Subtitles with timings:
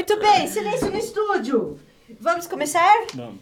[0.00, 1.78] Muito bem, silêncio no estúdio.
[2.18, 3.04] Vamos começar?
[3.12, 3.38] Vamos.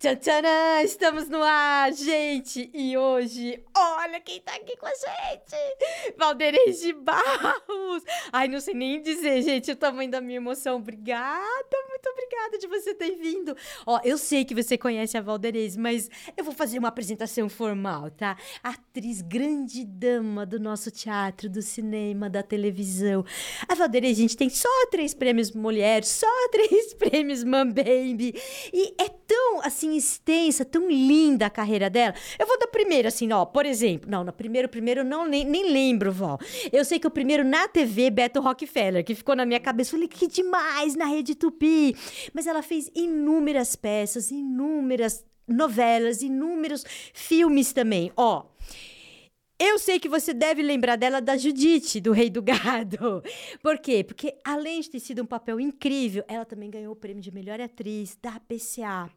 [0.00, 2.68] Tchan, estamos no ar, gente!
[2.74, 3.62] E hoje,
[4.02, 6.16] olha quem tá aqui com a gente!
[6.18, 8.02] Valdeirês de Barros!
[8.32, 10.76] Ai, não sei nem dizer, gente, o tamanho da minha emoção.
[10.76, 13.56] Obrigada, muito obrigada de você ter vindo.
[13.86, 18.10] Ó, eu sei que você conhece a Valdeirês, mas eu vou fazer uma apresentação formal,
[18.10, 18.36] tá?
[18.62, 23.24] Atriz grande dama do nosso teatro, do cinema, da televisão.
[23.68, 28.34] A Valdeirês, gente, tem só três prêmios mulher, só três prêmios Mambembe.
[28.72, 32.14] E é tão, assim, extensa, tão linda a carreira dela.
[32.36, 33.91] Eu vou dar primeiro, assim, ó, por exemplo.
[34.06, 36.38] Não, no primeiro, primeiro, não nem, nem lembro, Val.
[36.72, 39.92] Eu sei que o primeiro na TV, Beto Rockefeller, que ficou na minha cabeça.
[39.92, 41.96] Falei, que demais na Rede Tupi.
[42.32, 48.12] Mas ela fez inúmeras peças, inúmeras novelas, inúmeros filmes também.
[48.16, 48.44] Ó,
[49.64, 53.22] eu sei que você deve lembrar dela da Judite, do Rei do Gado.
[53.62, 54.02] Por quê?
[54.02, 57.60] Porque além de ter sido um papel incrível, ela também ganhou o prêmio de melhor
[57.60, 59.08] atriz da PCA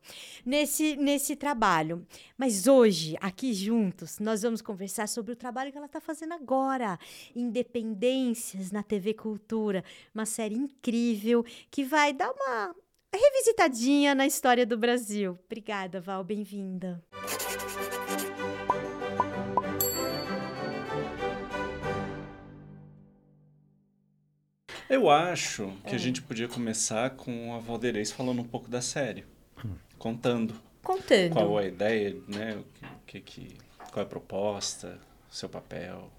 [0.46, 2.06] nesse, nesse trabalho.
[2.38, 7.00] Mas hoje, aqui juntos, nós vamos conversar sobre o trabalho que ela está fazendo agora.
[7.36, 9.84] Independências na TV Cultura.
[10.14, 12.76] Uma série incrível que vai dar uma
[13.12, 15.40] revisitadinha na história do Brasil.
[15.46, 16.24] Obrigada, Val.
[16.24, 17.04] Bem-vinda.
[24.90, 29.26] Eu acho que a gente podia começar com a Valdeirês falando um pouco da série.
[29.98, 30.54] Contando.
[30.84, 31.34] Contando.
[31.34, 32.56] Qual a ideia, né?
[32.56, 33.58] O que, que,
[33.92, 35.00] qual é a proposta,
[35.32, 36.12] seu papel.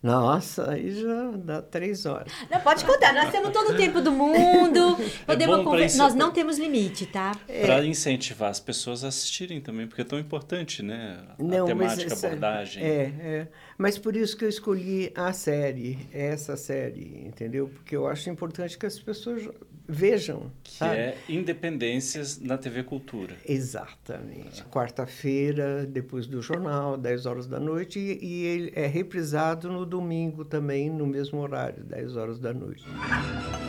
[0.00, 2.32] Nossa, aí já dá três horas.
[2.48, 4.96] Não, pode contar, nós temos todo o tempo do mundo.
[5.26, 7.32] Podemos bom pra conver- isso- Nós não temos limite, tá?
[7.62, 11.18] Para incentivar as pessoas a assistirem também, porque é tão importante, né?
[11.32, 12.82] A temática, a essa- abordagem.
[12.84, 13.48] É, é.
[13.76, 17.68] Mas por isso que eu escolhi a série, essa série, entendeu?
[17.68, 19.48] Porque eu acho importante que as pessoas
[19.88, 20.52] vejam.
[20.62, 20.96] Que sabe?
[20.96, 23.34] é Independências na TV Cultura.
[23.46, 24.62] Exatamente.
[24.64, 30.44] Quarta-feira, depois do jornal, 10 horas da noite, e, e ele é reprisado no domingo
[30.44, 32.84] também, no mesmo horário, 10 horas da noite.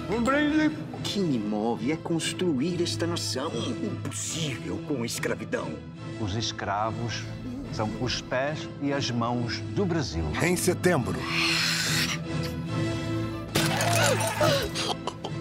[0.10, 3.52] O que me move é construir esta nação.
[3.82, 5.72] Impossível com a escravidão.
[6.20, 7.24] Os escravos
[7.72, 10.24] são os pés e as mãos do Brasil.
[10.44, 11.18] Em setembro,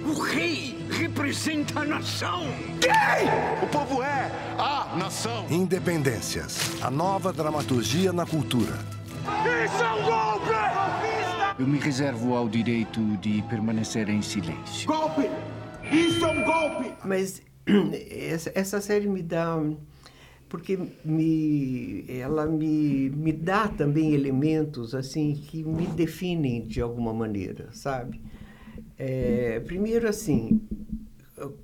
[0.07, 2.43] O rei representa a nação.
[3.63, 5.47] o povo é a nação.
[5.49, 8.75] Independências, a nova dramaturgia na cultura.
[11.57, 14.91] Eu me reservo ao direito de permanecer em silêncio.
[17.05, 17.43] Mas
[18.11, 19.57] essa, essa série me dá.
[20.49, 27.69] Porque me, ela me, me dá também elementos assim que me definem de alguma maneira,
[27.71, 28.21] sabe?
[28.99, 30.61] É, primeiro, assim,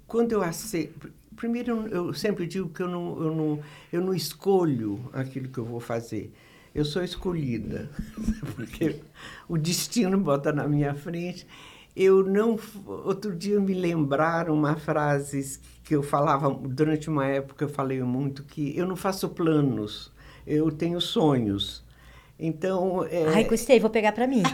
[0.07, 1.11] quando eu aceito.
[1.37, 3.61] Primeiro, eu, sempre digo que eu não, eu, não,
[3.93, 6.33] eu não escolho aquilo que eu vou fazer.
[6.75, 7.89] Eu sou escolhida,
[8.57, 9.01] porque
[9.49, 11.47] o destino bota na minha frente.
[11.95, 12.59] Eu não.
[12.87, 18.43] Outro dia me lembraram uma frase que eu falava, durante uma época eu falei muito,
[18.43, 20.11] que eu não faço planos,
[20.47, 21.84] eu tenho sonhos.
[22.39, 23.05] Então.
[23.11, 24.43] É, Ai, gostei, vou pegar pra mim.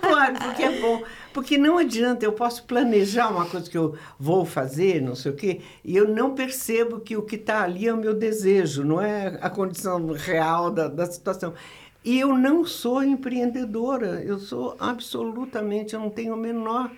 [0.00, 1.02] Claro, porque é bom.
[1.32, 5.36] Porque não adianta, eu posso planejar uma coisa que eu vou fazer, não sei o
[5.36, 9.00] quê, e eu não percebo que o que está ali é o meu desejo, não
[9.00, 11.54] é a condição real da, da situação.
[12.04, 16.90] E eu não sou empreendedora, eu sou absolutamente, eu não tenho o menor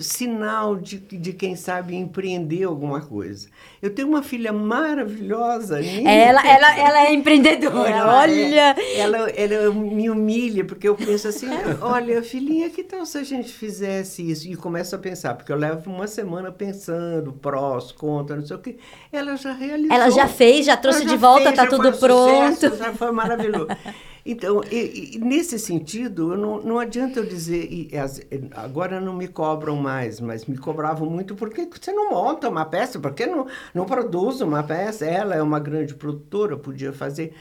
[0.00, 3.48] sinal de, de quem sabe empreender alguma coisa.
[3.80, 5.78] Eu tenho uma filha maravilhosa.
[5.80, 8.74] Ela, ela, ela é empreendedora, ela olha.
[8.76, 11.46] é- ela, ela me humilha, porque eu penso assim,
[11.80, 14.48] olha, filhinha, que tal se a gente fizesse isso?
[14.48, 18.60] E começo a pensar, porque eu levo uma semana pensando, prós, contras, não sei o
[18.60, 18.76] quê.
[19.12, 19.94] Ela já realizou.
[19.94, 22.76] Ela já fez, já trouxe Ela de volta, fez, tá já tudo um sucesso, pronto.
[22.76, 23.68] já foi maravilhoso.
[24.28, 28.20] Então, e- e nesse sentido, não, não adianta eu dizer, e as-
[28.56, 32.64] agora não me cobram mais, mas me cobravam muito, por que você não monta uma
[32.64, 32.98] peça?
[32.98, 35.06] Por que não, não produz uma peça?
[35.06, 37.34] Ela é uma grande produtora, podia fazer.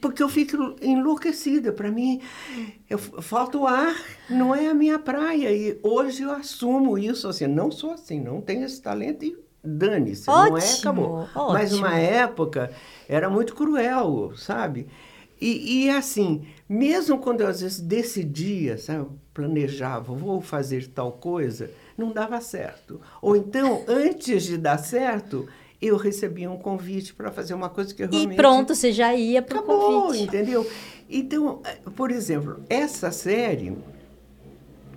[0.00, 1.72] Porque eu fico enlouquecida.
[1.72, 2.20] Para mim,
[2.88, 3.94] eu, falta o ar,
[4.28, 5.52] não é a minha praia.
[5.52, 10.32] E hoje eu assumo isso, assim, não sou assim, não tenho esse talento e dane-se,
[10.32, 11.28] não é, Ótimo, acabou.
[11.48, 11.86] Mas ótimo.
[11.86, 12.72] uma época
[13.08, 14.88] era muito cruel, sabe?
[15.40, 21.70] E, e assim, mesmo quando eu às vezes decidia, sabe, planejava, vou fazer tal coisa,
[21.96, 23.00] não dava certo.
[23.22, 25.48] Ou então, antes de dar certo,
[25.80, 28.36] eu recebia um convite para fazer uma coisa que eu E realmente...
[28.36, 30.22] pronto, você já ia pro Acabou, convite.
[30.24, 30.66] entendeu?
[31.08, 31.62] Então,
[31.96, 33.76] por exemplo, essa série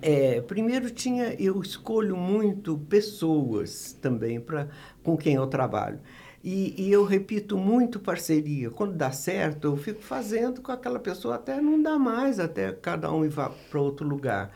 [0.02, 4.68] É, primeiro tinha, eu escolho muito pessoas também para
[5.02, 5.98] com quem eu trabalho.
[6.44, 8.70] E, e, eu repito muito parceria.
[8.70, 13.10] Quando dá certo, eu fico fazendo com aquela pessoa até não dá mais, até cada
[13.10, 14.52] um ir para outro lugar.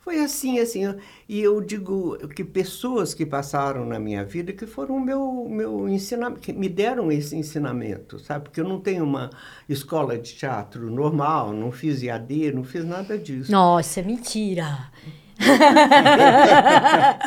[0.00, 0.82] Foi assim, assim.
[1.26, 6.40] E eu digo que pessoas que passaram na minha vida que foram meu, meu ensinamento,
[6.40, 8.44] que me deram esse ensinamento, sabe?
[8.44, 9.30] Porque eu não tenho uma
[9.66, 13.50] escola de teatro normal, não fiz IAD, não fiz nada disso.
[13.50, 14.90] Nossa, mentira!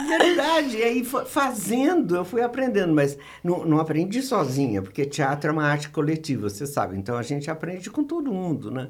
[0.08, 5.54] Verdade, e aí fazendo eu fui aprendendo, mas não, não aprendi sozinha, porque teatro é
[5.54, 8.90] uma arte coletiva, você sabe, então a gente aprende com todo mundo, né?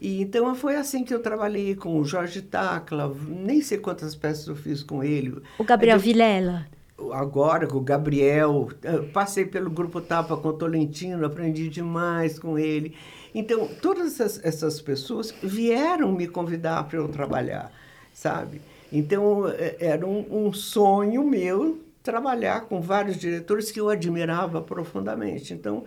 [0.00, 4.46] E, então foi assim que eu trabalhei com o Jorge Tacla, nem sei quantas peças
[4.46, 5.40] eu fiz com ele.
[5.58, 6.66] O Gabriel Vilela.
[7.12, 8.68] Agora, com o Gabriel,
[9.12, 12.94] passei pelo Grupo Tapa com o Tolentino, aprendi demais com ele.
[13.34, 17.70] Então, todas essas, essas pessoas vieram me convidar para eu trabalhar,
[18.16, 18.62] sabe?
[18.90, 25.52] Então, é, era um, um sonho meu trabalhar com vários diretores que eu admirava profundamente.
[25.52, 25.84] Então,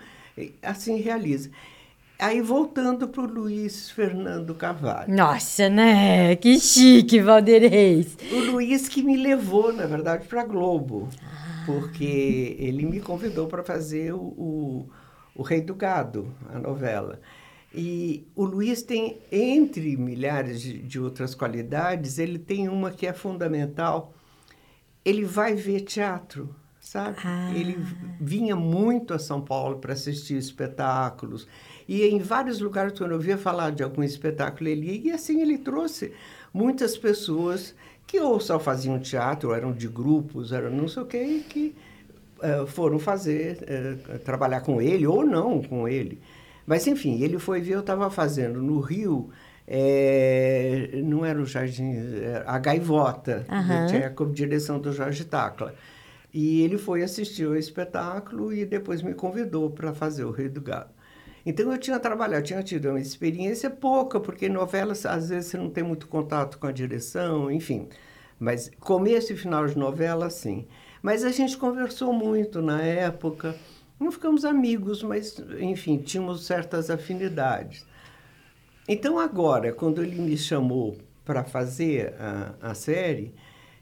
[0.61, 1.49] assim realiza.
[2.19, 5.11] Aí voltando para o Luiz Fernando Carvalho.
[5.11, 6.35] Nossa, né?
[6.35, 8.17] Que chique, Valdeirês.
[8.31, 11.07] O Luiz que me levou, na verdade, para a Globo.
[11.23, 11.63] Ah.
[11.65, 14.89] Porque ele me convidou para fazer o, o,
[15.33, 17.21] o, Rei do Gado, a novela.
[17.73, 23.13] E o Luiz tem, entre milhares de, de outras qualidades, ele tem uma que é
[23.13, 24.13] fundamental.
[25.05, 26.53] Ele vai ver teatro
[26.89, 27.17] sabe?
[27.23, 27.51] Ah.
[27.53, 27.77] Ele
[28.19, 31.47] vinha muito a São Paulo para assistir espetáculos.
[31.87, 35.09] E em vários lugares, quando eu ouvia falar de algum espetáculo, ele ia.
[35.09, 36.13] E assim ele trouxe
[36.53, 37.75] muitas pessoas
[38.07, 41.39] que ou só faziam teatro, ou eram de grupos, eram não sei o quê, e
[41.41, 41.75] que
[42.39, 46.19] uh, foram fazer, uh, trabalhar com ele, ou não com ele.
[46.69, 49.31] Mas, enfim, ele foi ver, eu estava fazendo no Rio,
[49.67, 53.87] é, não era o Jardim, era a Gaivota, uhum.
[53.87, 55.73] tinha a direção do Jorge Tacla.
[56.31, 60.61] E ele foi assistir o espetáculo e depois me convidou para fazer o Rei do
[60.61, 60.91] Gado.
[61.43, 65.71] Então eu tinha trabalhado, tinha tido uma experiência pouca, porque novelas às vezes você não
[65.71, 67.89] tem muito contato com a direção, enfim.
[68.39, 70.67] Mas começo e final de novela, sim.
[71.01, 73.55] Mas a gente conversou muito na época,
[73.99, 77.85] não ficamos amigos, mas enfim, tínhamos certas afinidades.
[78.87, 83.33] Então agora, quando ele me chamou para fazer a, a série,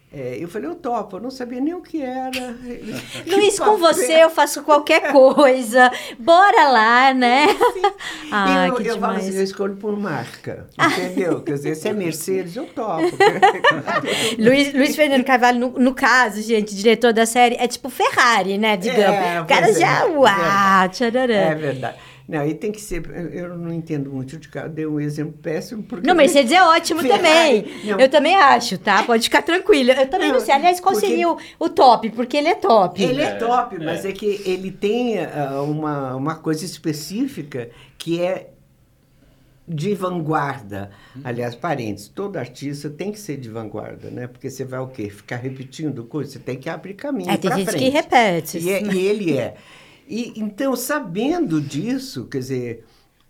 [0.10, 2.56] é, eu falei, eu topo, eu não sabia nem o que era.
[3.28, 5.92] Luiz, com você eu faço qualquer coisa.
[6.18, 7.48] Bora lá, né?
[8.32, 11.42] ah, eu, que eu, assim, eu escolho por marca, entendeu?
[11.42, 13.04] Quer dizer, se é Mercedes, eu topo.
[14.40, 18.78] Luiz, Luiz Fernando Carvalho, no, no, caso, gente, diretor da série, é tipo Ferrari, né?
[18.78, 19.04] Digamos.
[19.04, 21.34] É, o cara já, é, uau, tchararã.
[21.34, 21.98] É verdade.
[22.28, 23.10] Não, aí tem que ser.
[23.34, 25.82] Eu não entendo muito de carro, dei um exemplo péssimo.
[25.84, 27.66] Porque não, Mercedes é ótimo também.
[27.86, 27.98] Não.
[27.98, 29.02] Eu também acho, tá?
[29.04, 29.94] Pode ficar tranquila.
[29.94, 30.54] Eu também não, não sei.
[30.54, 31.08] Aliás, qual porque...
[31.08, 32.10] seria o, o top?
[32.10, 33.02] Porque ele é top.
[33.02, 33.80] Ele é, top, é.
[33.80, 34.12] mas é.
[34.12, 38.50] que ele tem uh, uma, uma coisa específica que é
[39.66, 40.92] de vanguarda.
[41.24, 44.28] Aliás, parentes, todo artista tem que ser de vanguarda, né?
[44.28, 45.10] Porque você vai o quê?
[45.10, 46.34] Ficar repetindo coisas?
[46.34, 47.84] Você tem que abrir caminho é, tem gente frente.
[47.84, 48.58] que repete.
[48.60, 49.56] E, é, e ele é.
[50.08, 52.86] E, então, sabendo disso, quer dizer,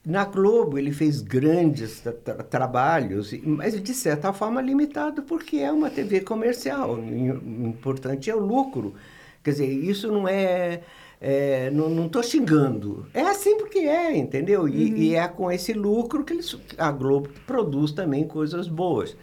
[0.06, 5.90] na Globo ele fez grandes tra trabalhos, mas de certa forma limitado, porque é uma
[5.90, 6.94] TV comercial.
[6.96, 8.94] O importante é o lucro.
[9.44, 10.82] Quer dizer, isso não é.
[11.20, 13.06] é não estou xingando.
[13.14, 14.68] É assim porque é, entendeu?
[14.68, 14.98] E, uhum.
[14.98, 19.18] e, é com esse lucro que eles, a Globo produz também coisas boas.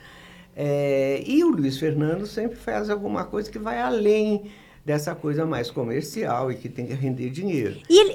[0.57, 4.51] É, e o Luiz Fernando sempre faz alguma coisa que vai além
[4.85, 7.81] dessa coisa mais comercial e que tem que render dinheiro.
[7.89, 8.15] E ele,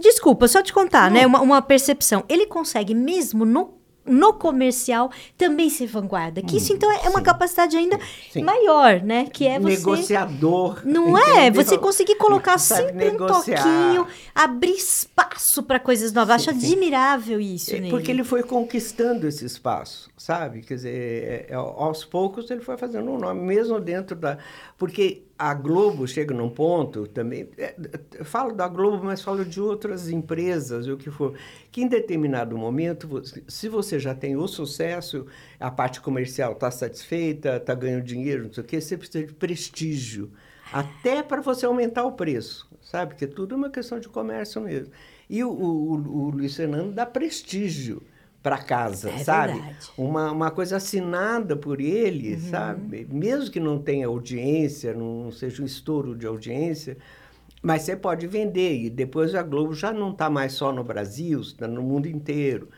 [0.00, 1.26] desculpa, só te contar, né?
[1.26, 2.24] Uma, uma percepção.
[2.28, 6.42] Ele consegue mesmo no no comercial também ser vanguarda.
[6.42, 7.98] Que isso, hum, então, é uma capacidade ainda
[8.30, 8.42] sim.
[8.42, 9.26] maior, né?
[9.32, 9.76] Que é você...
[9.76, 10.80] Negociador.
[10.84, 11.50] Não é?
[11.50, 13.60] Você conseguir colocar sempre negociar.
[13.60, 16.42] um toquinho, abrir espaço para coisas novas.
[16.42, 16.66] Sim, Acho sim.
[16.66, 17.90] admirável isso é, nele.
[17.90, 20.62] Porque ele foi conquistando esse espaço, sabe?
[20.62, 24.38] Quer dizer, é, é, aos poucos ele foi fazendo um nome, mesmo dentro da...
[24.76, 27.74] Porque a Globo chega num ponto também, é,
[28.24, 31.34] falo da Globo, mas falo de outras empresas, o que for,
[31.72, 35.26] que em determinado momento, se você já tem o sucesso,
[35.58, 39.32] a parte comercial está satisfeita, está ganhando dinheiro, não sei o quê, você precisa de
[39.32, 40.30] prestígio,
[40.70, 43.14] até para você aumentar o preço, sabe?
[43.14, 44.92] Porque tudo é uma questão de comércio mesmo.
[45.26, 48.02] E o, o, o Luiz Fernando dá prestígio
[48.42, 49.54] para casa, é sabe?
[49.54, 49.90] Verdade.
[49.96, 52.50] Uma, uma coisa assinada por ele, uhum.
[52.50, 53.06] sabe?
[53.10, 56.96] Mesmo que não tenha audiência, não seja um estouro de audiência,
[57.62, 58.84] mas você pode vender.
[58.84, 62.68] E depois a Globo já não está mais só no Brasil, está no mundo inteiro.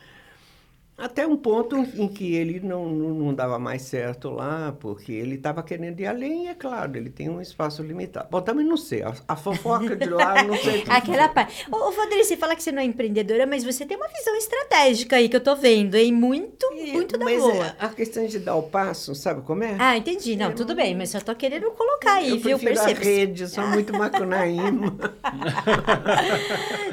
[0.95, 5.35] Até um ponto em que ele não, não, não dava mais certo lá, porque ele
[5.35, 8.27] estava querendo ir além, e é claro, ele tem um espaço limitado.
[8.29, 10.83] Bom, também não sei, a, a fofoca de lá, não sei.
[10.87, 11.65] Aquela parte.
[11.71, 14.35] Ô, ô Valdir, você fala que você não é empreendedora, mas você tem uma visão
[14.35, 16.13] estratégica aí que eu tô vendo, hein?
[16.13, 17.65] Muito, muito da mas boa.
[17.65, 19.75] é, a questão de dar o passo, sabe como é?
[19.79, 20.35] Ah, entendi.
[20.35, 22.59] Não, tudo bem, mas só tô querendo colocar aí, eu viu?
[22.59, 23.03] prefiro a Perceba.
[23.03, 24.93] rede, sou muito macunaíma.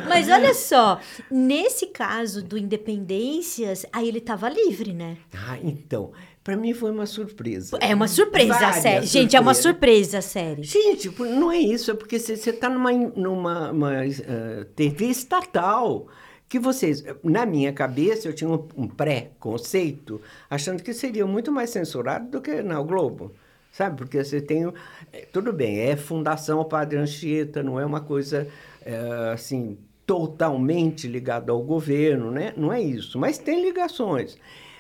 [0.09, 0.99] Mas olha só,
[1.31, 5.17] nesse caso do Independências, aí ele tava livre, né?
[5.35, 7.79] ah, então, para mim foi uma surpresa.
[7.81, 9.07] É uma surpresa a série.
[9.07, 10.63] Gente, é uma surpresa a série.
[10.63, 16.09] Gente, não é isso, é porque você está numa, numa uma, eh, TV estatal
[16.49, 21.71] que vocês, na minha cabeça, eu tinha um, um pré-conceito, achando que seria muito mais
[21.71, 23.33] censurado do que na Globo,
[23.71, 23.99] sabe?
[23.99, 24.73] Porque você tem,
[25.13, 28.49] eh, tudo bem, é Fundação Padre Anchieta, não é uma coisa,
[28.85, 29.79] eh, assim,
[30.11, 32.53] totalmente ligada ao governo, né?
[32.57, 34.37] Não é isso, mas tem ligações.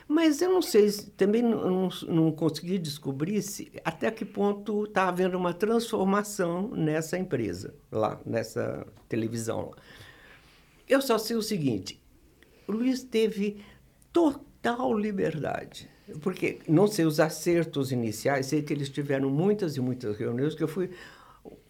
[0.08, 5.06] Mas eu não sei, se- também não, não, consegui descobrir se, até que ponto está
[5.06, 9.70] havendo uma transformação nessa empresa, lá, nessa televisão.
[10.88, 12.02] Eu só sei o seguinte:
[12.66, 13.58] o Luiz teve
[14.12, 15.88] total liberdade.
[16.22, 20.64] Porque não sei os acertos iniciais, sei que eles tiveram muitas e muitas reuniões, que
[20.64, 20.90] eu fui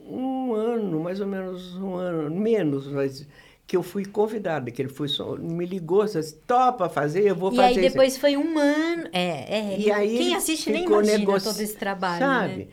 [0.01, 3.29] um ano, mais ou menos um ano, menos, mas
[3.71, 7.53] que eu fui convidada, que ele foi só, me ligou, disse, topa fazer, eu vou
[7.53, 9.05] E fazer aí isso." depois foi um ano.
[9.13, 9.79] É, é.
[9.79, 12.57] E aí quem assiste nem imagina negoci- todo esse trabalho, sabe?
[12.57, 12.67] né?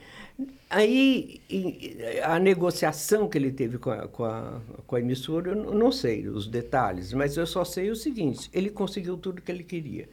[0.70, 5.56] Aí e- a negociação que ele teve com a, com, a, com a emissora, eu
[5.56, 9.52] não- não sei os detalhes, mas eu só sei o seguinte: ele conseguiu tudo que
[9.52, 10.10] ele queria.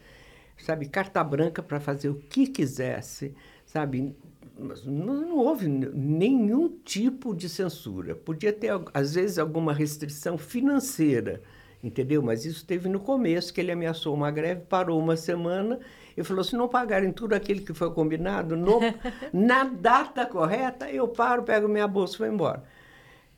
[0.58, 3.34] Sabe, carta branca para fazer o que quisesse,
[3.66, 4.14] sabe?
[4.58, 8.14] Mas Não, houve nenhum tipo de censura.
[8.14, 11.42] Podia ter, às vezes, alguma restrição financeira,
[11.82, 12.22] entendeu?
[12.22, 15.80] Mas isso teve no começo, que ele ameaçou uma greve, parou uma semana
[16.16, 18.80] e falou: se não pagarem tudo aquilo que foi combinado, no-
[19.32, 22.62] na data correta, eu paro, pego minha bolsa e vou embora.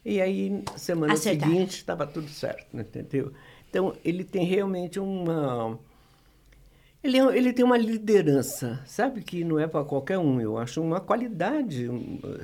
[0.04, 1.52] E aí, semana Acertaram.
[1.52, 3.32] seguinte, estava tudo certo, entendeu?
[3.68, 5.78] Então, ele tem realmente uma.
[7.07, 9.23] Ele, é- ele tem uma liderança, sabe?
[9.23, 10.41] Que não é para qualquer um.
[10.41, 11.89] Eu acho uma qualidade,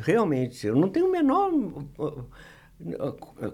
[0.02, 0.66] realmente.
[0.66, 1.50] Eu não tenho o menor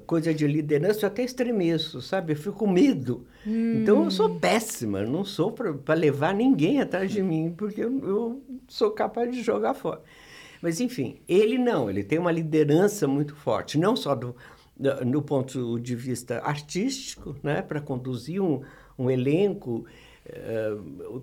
[0.07, 2.33] coisa de liderança, eu até estremeço, sabe?
[2.33, 3.27] Eu fico com medo.
[3.47, 5.03] Então, eu sou péssima.
[5.03, 9.75] Não sou para levar ninguém atrás de mim, porque eu, eu sou capaz de jogar
[9.75, 10.00] fora.
[10.62, 11.88] Mas, enfim, ele não.
[11.91, 14.35] Ele tem uma liderança muito forte, não só do,
[14.77, 17.62] da- no ponto de vista artístico, né?
[17.62, 18.62] Para conduzir um,
[18.99, 19.85] um elenco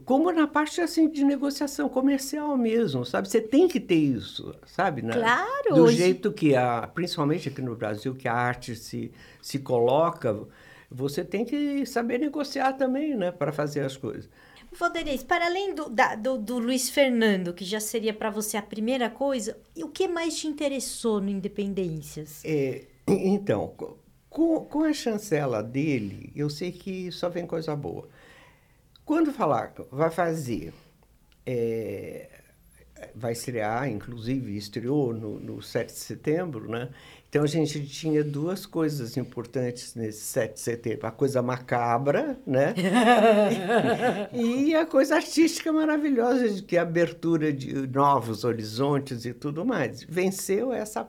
[0.05, 3.27] como na parte assim de negociação comercial mesmo, sabe?
[3.29, 5.01] Você tem que ter isso, sabe?
[5.01, 9.11] Na- Claro, Do hoje- jeito que a, principalmente aqui no Brasil, que a arte se,
[9.41, 10.37] se coloca,
[10.89, 13.31] você tem que saber negociar também, né?
[13.31, 14.29] Para fazer as coisas.
[14.77, 18.61] Valdeirês, para além do, da- do, do Luiz Fernando, que já seria para você a
[18.61, 22.41] primeira coisa, o que mais te interessou no Independências?
[22.43, 23.97] É, então, co-
[24.29, 28.09] com, com a chancela dele, eu sei que só vem coisa boa.
[29.05, 30.73] Quando falar, vai fazer,
[31.45, 32.27] é,
[33.13, 36.89] vai estrear, inclusive estreou no, no 7 de setembro, né?
[37.29, 42.73] Então a gente tinha duas coisas importantes nesse 7 de setembro: a coisa macabra, né?
[44.33, 49.63] e a coisa artística maravilhosa, de que é a abertura de novos horizontes e tudo
[49.63, 50.01] mais.
[50.03, 51.07] Venceu essa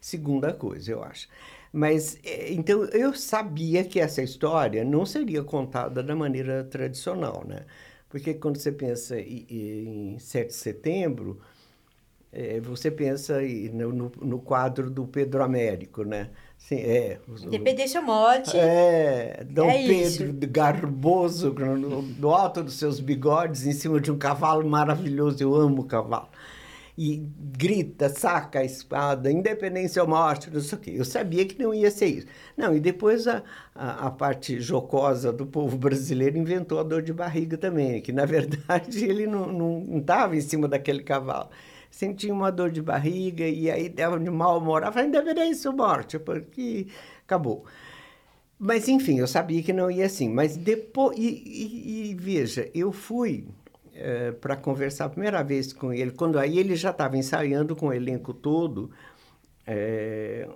[0.00, 1.28] segunda coisa, eu acho.
[1.72, 7.64] Mas, eh, então, eu sabia que essa história não seria contada da maneira tradicional, né?
[8.08, 11.40] Porque quando você pensa em, em 7 de setembro,
[12.32, 13.40] eh, você pensa
[13.72, 16.30] no, no, quadro do Pedro Américo, né?
[16.58, 18.56] Sim, é, o- Independência ou morte?
[18.56, 20.18] é, Dom É isso.
[20.18, 25.42] Pedro garboso, no, no alto dos seus bigodes, em cima de um cavalo maravilhoso.
[25.42, 26.28] Eu amo cavalo.
[27.02, 27.16] E
[27.56, 30.92] grita, saca a espada, independência ou morte, não sei o quê.
[30.96, 32.26] Eu sabia que não ia ser isso.
[32.56, 33.42] Não, e depois a,
[33.74, 38.26] a, a parte jocosa do povo brasileiro inventou a dor de barriga também, que na
[38.26, 41.48] verdade ele não estava em cima daquele cavalo.
[41.90, 44.82] Sentia uma dor de barriga e aí dava de mal humor.
[44.92, 46.86] Falei, independência ou morte, porque
[47.24, 47.64] acabou.
[48.58, 50.28] Mas, enfim, eu sabia que não ia assim.
[50.28, 51.16] Mas depois.
[51.18, 53.46] E, e- e, veja, eu fui
[54.40, 57.92] para conversar a primeira vez com ele, quando aí ele já estava ensaiando com o
[57.92, 58.90] elenco todo.
[59.66, 60.48] eh,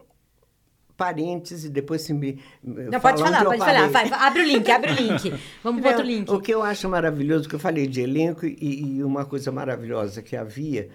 [0.96, 2.38] parentes e depois se me.
[2.62, 3.90] Não, pode falar, pode falar.
[3.90, 4.10] parei.
[4.10, 5.34] Vai, abre o link, abre o link.
[5.62, 6.30] Vamos para outro link.
[6.30, 10.22] O que eu acho maravilhoso, que eu falei de elenco, e, e uma coisa maravilhosa
[10.22, 10.88] que havia,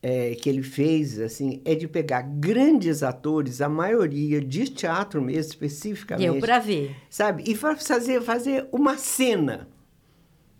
[0.00, 5.50] é, que ele fez, assim, é de pegar grandes atores, a maioria de teatro mesmo,
[5.50, 6.30] especificamente.
[6.30, 6.94] Deu para ver.
[7.10, 7.42] Sabe?
[7.44, 9.68] E fa- fazer, fazer uma cena.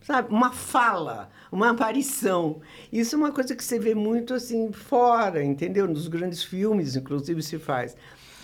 [0.03, 0.33] Sabe?
[0.33, 2.61] Uma fala, uma aparição.
[2.93, 5.87] Isso é uma coisa que você vê muito assim fora, entendeu?
[5.87, 7.97] Nos grandes filmes, inclusive, se faz.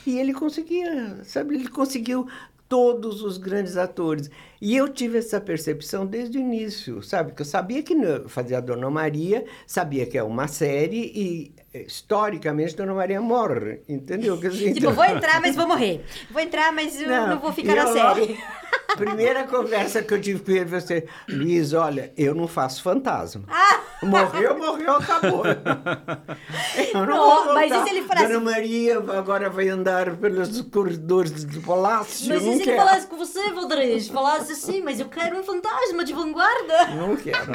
[0.06, 1.54] E ele conseguia, sabe?
[1.54, 2.26] Ele conseguiu
[2.68, 4.30] todos os grandes atores.
[4.60, 7.32] E eu tive essa percepção desde o início, sabe?
[7.32, 7.94] Que eu sabia que
[8.26, 11.52] fazia Dona Maria, sabia que é uma série e
[11.86, 14.36] historicamente Dona Maria morre, entendeu?
[14.36, 14.92] Dizer, tipo, então...
[14.92, 16.04] vou entrar, mas vou morrer.
[16.30, 18.38] Vou entrar, mas eu não, não vou ficar na série.
[18.97, 23.45] Primeira conversa que eu tive com ele, você, Luiz, olha, eu não faço fantasma.
[23.49, 23.80] Ah!
[24.00, 25.42] Morreu, morreu, acabou.
[25.45, 28.28] Eu não, não vou mas se ele falasse...
[28.28, 32.28] Dona Maria agora vai andar pelos corredores do palácio.
[32.28, 34.09] Mas e se ele falasse com você, Valdres?
[34.09, 36.87] Falasse assim, mas eu quero um fantasma de vanguarda.
[36.95, 37.52] Não quero.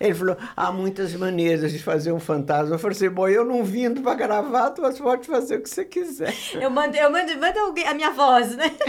[0.00, 2.74] Ele falou, há muitas maneiras de fazer um fantasma.
[2.74, 5.84] Eu falei assim, bom, eu não vindo para gravata, mas pode fazer o que você
[5.84, 6.34] quiser.
[6.54, 8.70] Eu mando, eu mando, mando a minha voz, né?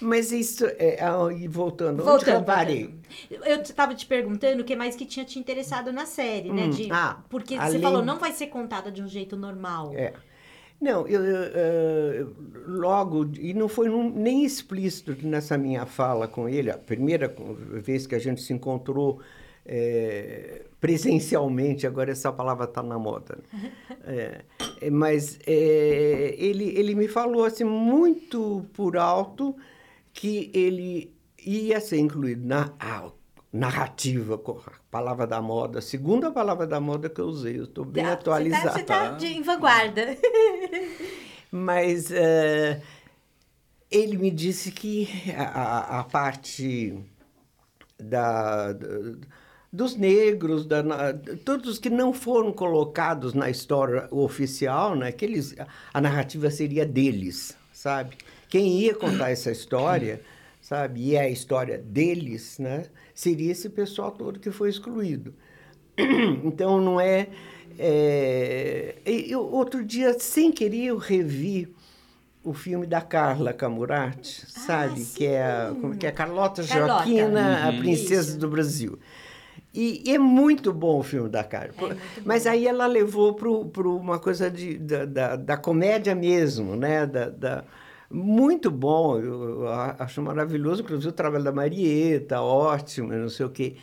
[0.00, 0.96] Mas isso, é,
[1.48, 2.94] voltando, voltando, onde eu parei?
[3.28, 6.66] Eu estava te perguntando o que mais que tinha te interessado na série, né?
[6.66, 7.72] Hum, de, ah, porque além...
[7.72, 9.92] você falou, não vai ser contada de um jeito normal.
[9.96, 10.12] É.
[10.80, 12.36] Não, eu, eu,
[12.68, 17.34] logo, e não foi nem explícito nessa minha fala com ele, a primeira
[17.72, 19.20] vez que a gente se encontrou
[19.68, 23.38] é, presencialmente, agora essa palavra está na moda.
[24.10, 24.42] É,
[24.80, 29.54] é, mas é, ele, ele me falou assim, muito por alto
[30.14, 32.72] que ele ia ser incluído na
[33.52, 34.40] narrativa,
[34.90, 38.72] palavra da moda, segunda palavra da moda que eu usei, eu estou bem tá, atualizada.
[38.72, 40.16] Você está tá em vanguarda.
[41.52, 42.80] Mas uh,
[43.90, 45.06] ele me disse que
[45.36, 46.98] a, a parte
[47.98, 48.88] da, da
[49.72, 50.82] dos negros, da,
[51.44, 55.54] todos que não foram colocados na história oficial, né, que eles,
[55.92, 58.16] a narrativa seria deles, sabe?
[58.48, 60.22] Quem ia contar essa história,
[60.60, 65.34] sabe, e é a história deles, né, seria esse pessoal todo que foi excluído.
[66.44, 67.28] Então, não é...
[67.78, 71.74] é eu, outro dia, sem querer, eu revi
[72.44, 75.04] o filme da Carla Camurati, ah, sabe?
[75.04, 77.04] Que é, a, que é a Carlota, Carlota.
[77.04, 77.68] Joaquina, uhum.
[77.68, 78.38] a princesa Isso.
[78.38, 78.98] do Brasil.
[79.78, 81.72] E, e, é muito bom o filme da Carla.
[81.92, 87.06] É Mas aí ela levou para uma coisa de, da, da, da, comédia mesmo, né?
[87.06, 87.64] Da, da,
[88.10, 93.76] muito bom, eu acho maravilhoso, inclusive o trabalho da Marieta, ótimo, não sei o quê.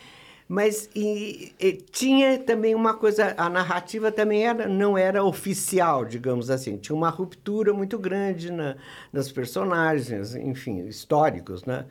[0.46, 6.50] Mas e, e, tinha também uma coisa, a narrativa também era, não era oficial, digamos
[6.50, 6.76] assim.
[6.76, 8.76] Tinha uma ruptura muito grande na,
[9.10, 11.86] nas personagens, enfim, históricos, né?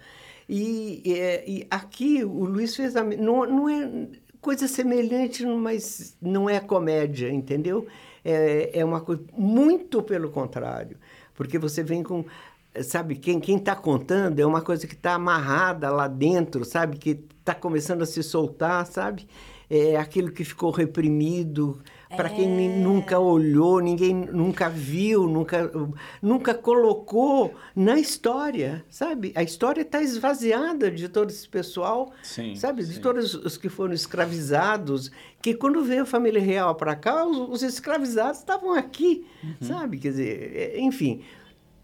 [0.48, 3.04] E, e, e aqui o Luiz fez a.
[3.04, 4.08] Não, não é
[4.40, 7.88] coisa semelhante, mas não é comédia, entendeu?
[8.24, 10.98] É, é uma coisa muito pelo contrário,
[11.34, 12.26] porque você vem com
[12.84, 17.24] sabe, quem quem está contando é uma coisa que está amarrada lá dentro, sabe, que
[17.40, 19.28] está começando a se soltar, sabe?
[19.70, 21.82] É aquilo que ficou reprimido,
[22.16, 22.70] para quem é.
[22.78, 25.72] nunca olhou, ninguém nunca viu, nunca,
[26.22, 29.32] nunca colocou na história, sabe?
[29.36, 32.84] A história está esvaziada de todo esse pessoal, sim, sabe?
[32.84, 32.94] Sim.
[32.94, 37.38] De todos os que foram escravizados, que quando veio a família real para cá, os,
[37.38, 39.56] os, escravizados estavam aqui, uhum.
[39.62, 39.98] sabe?
[39.98, 41.22] Quer dizer, é, enfim,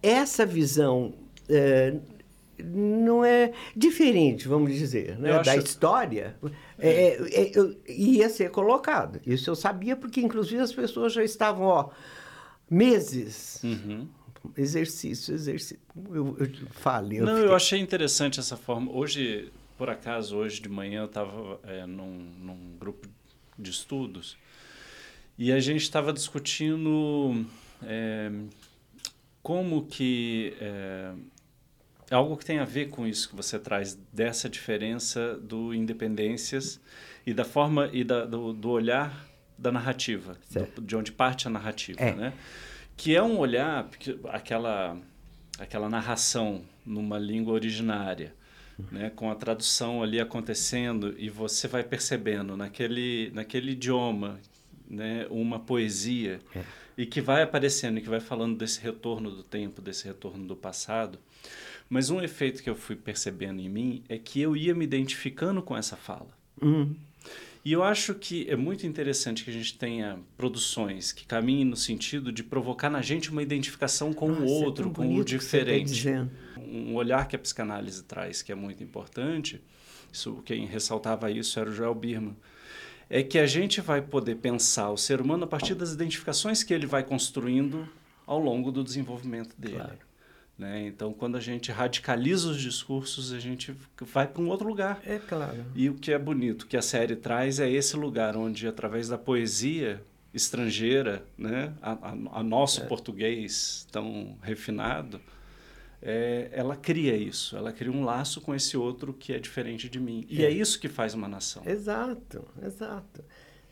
[0.01, 1.13] essa visão
[1.49, 1.95] é,
[2.63, 5.41] não é diferente, vamos dizer, né?
[5.41, 6.35] da história,
[6.77, 9.19] é, é, é, ia ser colocado.
[9.25, 11.89] Isso eu sabia, porque inclusive as pessoas já estavam, ó,
[12.69, 13.61] meses.
[13.63, 14.07] Uhum.
[14.57, 15.79] Exercício, exercício.
[16.09, 17.19] Eu, eu falei.
[17.19, 17.49] Eu não, fiquei...
[17.49, 18.91] eu achei interessante essa forma.
[18.91, 23.07] Hoje, por acaso, hoje de manhã eu estava é, num, num grupo
[23.57, 24.37] de estudos
[25.37, 27.45] e a gente estava discutindo
[27.83, 28.31] é,
[29.41, 31.11] como que é
[32.15, 36.79] algo que tem a ver com isso que você traz, dessa diferença do Independências
[37.25, 41.51] e da forma e da, do, do olhar da narrativa, do, de onde parte a
[41.51, 42.13] narrativa, é.
[42.13, 42.33] né?
[42.97, 43.89] Que é um olhar,
[44.29, 44.97] aquela,
[45.57, 48.33] aquela narração numa língua originária,
[48.91, 49.11] né?
[49.15, 54.39] com a tradução ali acontecendo e você vai percebendo naquele, naquele idioma
[54.89, 55.27] né?
[55.29, 56.63] uma poesia é.
[56.97, 60.55] e que vai aparecendo e que vai falando desse retorno do tempo, desse retorno do
[60.55, 61.19] passado
[61.91, 65.61] mas um efeito que eu fui percebendo em mim é que eu ia me identificando
[65.61, 66.29] com essa fala.
[66.61, 66.95] Uhum.
[67.65, 71.75] E eu acho que é muito interessante que a gente tenha produções que caminhem no
[71.75, 75.17] sentido de provocar na gente uma identificação com Nossa, o é outro, é com o
[75.17, 76.05] tá diferente.
[76.05, 76.27] Tá
[76.61, 79.61] um olhar que a psicanálise traz, que é muito importante,
[80.09, 82.37] isso, quem ressaltava isso era o Joel Birman,
[83.09, 86.73] é que a gente vai poder pensar o ser humano a partir das identificações que
[86.73, 87.85] ele vai construindo
[88.25, 89.75] ao longo do desenvolvimento dele.
[89.75, 90.10] Claro.
[90.61, 90.85] Né?
[90.85, 95.01] Então, quando a gente radicaliza os discursos, a gente vai para um outro lugar.
[95.03, 95.65] É claro.
[95.73, 99.17] E o que é bonito, que a série traz é esse lugar onde, através da
[99.17, 102.85] poesia estrangeira, né, a, a, a nosso é.
[102.85, 105.19] português tão refinado,
[105.99, 109.99] é, ela cria isso, ela cria um laço com esse outro que é diferente de
[109.99, 110.27] mim.
[110.29, 111.63] E é, é isso que faz uma nação.
[111.65, 113.23] Exato, exato.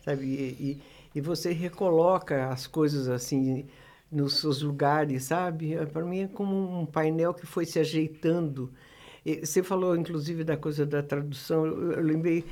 [0.04, 0.82] Sabe, e, e,
[1.14, 3.68] e você recoloca as coisas assim
[4.10, 5.74] nos seus lugares, sabe?
[5.74, 8.72] É, Para mim é como um painel que foi se ajeitando.
[9.24, 11.66] E você falou, inclusive, da coisa da tradução.
[11.66, 12.44] Eu, eu lembrei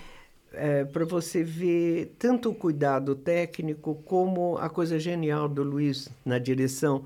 [0.52, 6.38] é, para você ver tanto o cuidado técnico como a coisa genial do Luiz na
[6.38, 7.04] direção,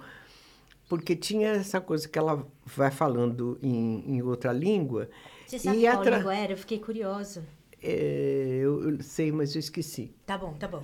[0.88, 5.08] porque tinha essa coisa que ela vai falando em, em outra língua.
[5.46, 6.18] Você sabe e qual tra...
[6.18, 6.52] língua era?
[6.52, 7.44] Eu fiquei curiosa.
[7.82, 10.14] É, eu, eu sei, mas eu esqueci.
[10.24, 10.82] Tá bom, tá bom.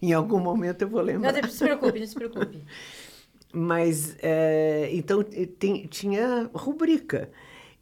[0.00, 1.32] Em algum momento eu vou lembrar.
[1.32, 2.64] Não, não se preocupe, não se preocupe.
[3.52, 7.30] Mas, é, então, tem, tinha rubrica.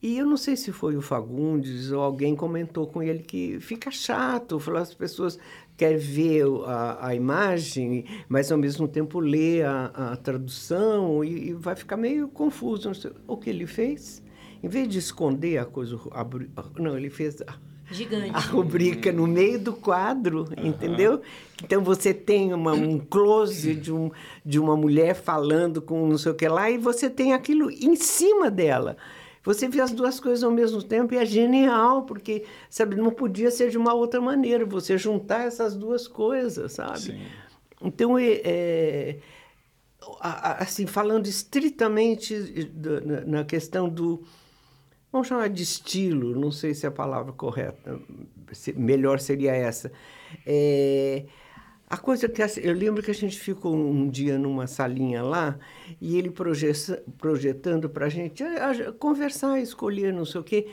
[0.02, 3.90] E eu não sei se foi o Fagundes ou alguém comentou com ele que fica
[3.90, 5.38] chato, falou as pessoas
[5.76, 11.52] querem ver a, a imagem, mas ao mesmo tempo ler a, a tradução e, e,
[11.52, 12.90] vai ficar meio confuso.
[13.26, 14.22] O que ele fez?
[14.62, 16.26] Em vez de esconder a coisa, a,
[16.78, 17.42] não, ele fez
[17.90, 18.31] Gigante.
[18.33, 20.66] A rubrica no meio do quadro, uhum.
[20.66, 21.20] entendeu?
[21.62, 24.11] Então você tem uma, um close de, um,
[24.44, 27.96] de uma mulher falando com não sei o que lá e você tem aquilo em
[27.96, 28.96] cima dela.
[29.42, 33.50] Você vê as duas coisas ao mesmo tempo e é genial, porque sabe, não podia
[33.50, 37.00] ser de uma outra maneira, você juntar essas duas coisas, sabe?
[37.00, 37.20] Sim.
[37.83, 39.16] Então, é, é,
[40.59, 42.70] assim, falando estritamente
[43.26, 44.22] na questão do,
[45.12, 48.01] vamos chamar de estilo, não sei se é a palavra correta,
[48.77, 49.90] melhor seria essa.
[50.46, 51.25] É,
[51.88, 55.59] a coisa que eu lembro que a gente ficou um dia numa salinha lá
[56.01, 58.44] e ele projeta, projetando para a gente
[59.01, 60.68] conversar, escolher, não sei o quê,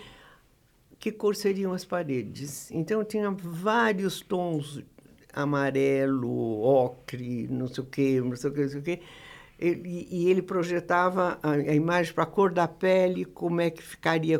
[1.00, 2.70] que cor seriam as paredes.
[2.72, 4.84] Então tinha vários tons
[5.34, 9.02] amarelo, ocre, não sei o quê, não sei o quê, não sei o quê.
[9.60, 13.82] Ele, e ele projetava a, a imagem para a cor da pele, como é que
[13.82, 14.40] ficaria,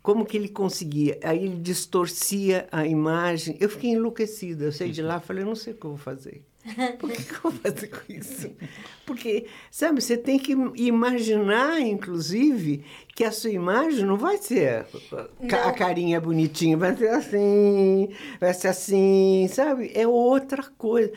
[0.00, 1.18] como que ele conseguia.
[1.22, 3.56] Aí ele distorcia a imagem.
[3.58, 4.64] Eu fiquei enlouquecida.
[4.64, 6.44] Eu saí de lá e falei, não sei o que eu vou fazer.
[6.98, 8.50] Por que, que eu vou fazer com isso?
[9.04, 14.86] Porque, sabe, você tem que imaginar, inclusive, que a sua imagem não vai ser
[15.40, 15.68] não.
[15.68, 19.90] a carinha bonitinha, vai ser assim, vai ser assim, sabe?
[19.92, 21.12] É outra coisa.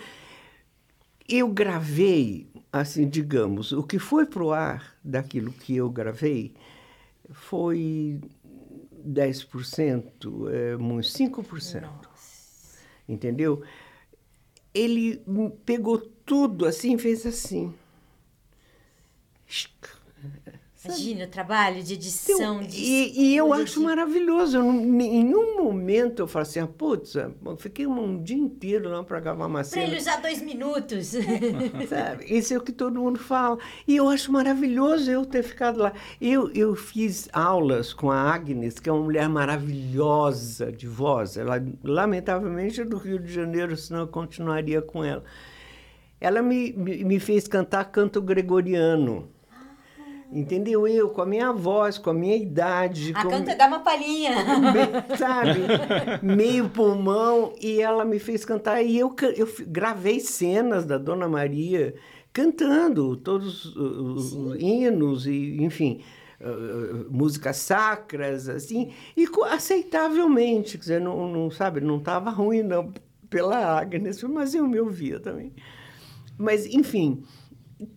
[1.30, 2.48] Eu gravei
[2.82, 6.54] assim, digamos, o que foi para o ar daquilo que eu gravei
[7.32, 8.20] foi
[9.08, 11.82] 10%, é, 5%.
[11.82, 12.78] Nossa.
[13.08, 13.64] Entendeu?
[14.74, 15.24] Ele
[15.66, 17.74] pegou tudo assim, fez assim.
[20.86, 22.62] Imagina o trabalho de edição.
[22.62, 23.86] de e, e, eu acho de...
[23.86, 24.58] maravilhoso.
[24.58, 29.04] Eu, em nenhum momento eu falo assim, ah, putz, eu fiquei um dia inteiro lá
[29.04, 29.84] para gravar uma cena.
[29.84, 31.14] Para ele usar dois minutos.
[31.90, 32.26] Sabe?
[32.26, 33.58] Isso é o que todo mundo fala.
[33.88, 35.94] E eu acho maravilhoso eu ter ficado lá.
[36.22, 41.38] Eu, eu fiz aulas com a Agnes, que é uma mulher maravilhosa de voz.
[41.38, 45.24] Ela, lamentavelmente, é do Rio de Janeiro, senão eu continuaria com ela.
[46.20, 49.28] Ela me, me fez cantar canto gregoriano.
[50.36, 50.86] Entendeu?
[50.86, 53.14] Eu, com a minha voz, com a minha idade.
[53.16, 53.30] A com...
[53.30, 54.32] canta dá uma palhinha.
[55.18, 55.62] Sabe?
[56.22, 57.54] Meio pulmão.
[57.62, 58.84] E ela me fez cantar.
[58.84, 61.96] E eu, eu gravei cenas da Dona Maria
[62.34, 64.58] cantando todos os Sim.
[64.58, 66.02] hinos e, enfim,
[66.42, 68.92] uh, músicas sacras, assim.
[69.16, 70.78] E aceitavelmente.
[70.78, 72.92] Quer dizer, não, não sabe, não estava ruim, não,
[73.30, 75.54] pela Agnes, mas eu me ouvia também.
[76.38, 77.24] Mas, enfim,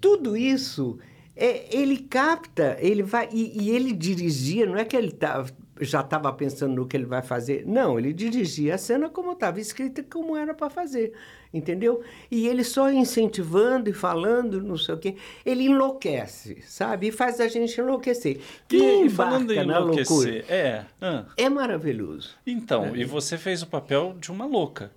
[0.01, 1.01] tudo isso
[1.38, 5.46] é, ele capta, ele vai e, e, ele dirigia, não é que ele tá,
[5.81, 9.61] já estava pensando no que ele vai fazer, não, ele dirigia a cena como estava
[9.61, 11.12] escrita, como era para fazer,
[11.55, 12.03] entendeu?
[12.29, 15.14] E ele só incentivando e falando, não sei o quê,
[15.46, 17.07] ele enlouquece, sabe?
[17.07, 18.40] E faz a gente enlouquecer.
[18.66, 21.24] Quem e, falando em enlouquecer, é, ah.
[21.37, 22.31] é maravilhoso.
[22.44, 22.96] Então, é.
[22.96, 24.90] e você fez o papel de uma louca.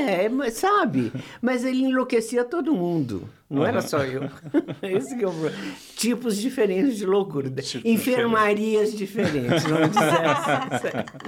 [0.00, 1.12] É, sabe?
[1.40, 3.28] Mas ele enlouquecia todo mundo.
[3.48, 3.66] Não uhum.
[3.66, 4.22] era só eu.
[4.82, 5.32] Esse que é o
[5.96, 7.50] Tipos diferentes de loucura.
[7.50, 10.26] Tipo Enfermarias diferentes, vamos dizer
[10.70, 11.20] assim.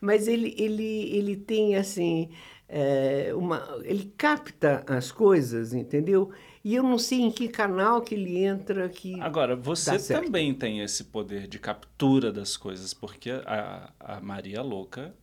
[0.00, 2.30] Mas ele, ele, ele tem, assim,
[2.68, 6.30] é, uma, ele capta as coisas, entendeu?
[6.64, 10.80] E eu não sei em que canal que ele entra que Agora, você também tem
[10.80, 15.14] esse poder de captura das coisas, porque a, a Maria Louca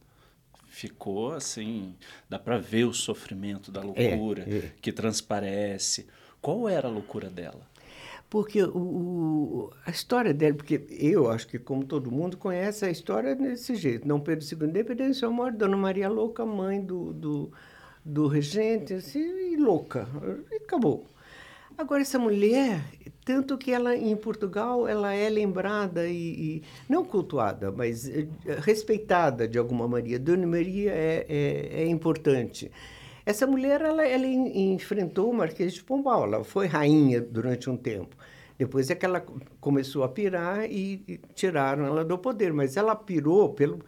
[0.73, 1.93] ficou assim,
[2.27, 4.71] dá para ver o sofrimento da loucura é, é.
[4.81, 6.07] que transparece.
[6.41, 7.71] Qual era a loucura dela?
[8.27, 12.89] porque o, o, a história dela, porque eu acho que, como todo mundo, conhece a
[12.89, 14.07] história desse jeito.
[14.07, 17.51] Dom Pedro II, independência ou morte, Dona Maria Louca, mãe do, do,
[18.03, 20.07] do regente, assim, e louca.
[20.51, 21.05] E acabou.
[21.77, 22.83] Agora, essa mulher,
[23.25, 28.27] tanto que ela, em Portugal, ela é lembrada e, e não cultuada, mas é,
[28.59, 30.19] respeitada de alguma maneira.
[30.19, 32.71] Dona Maria é, é, é importante.
[33.25, 38.15] Essa mulher, ela, ela enfrentou o Marquês de Pombal, ela foi rainha durante um tempo.
[38.57, 39.25] Depois é que ela
[39.59, 43.79] começou a pirar e, e tiraram ela do poder, mas ela pirou pelo...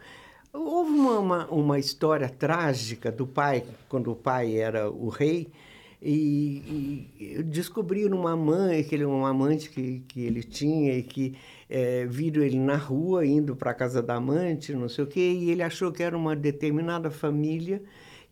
[0.52, 5.50] Houve uma, uma, uma, história trágica do pai, quando o pai era o rei,
[6.00, 11.36] e, e uma mãe, aquele um amante que, que ele tinha e que
[11.68, 15.32] é, viram ele na rua indo para a casa da amante, não sei o quê,
[15.32, 17.82] e ele achou que era uma determinada família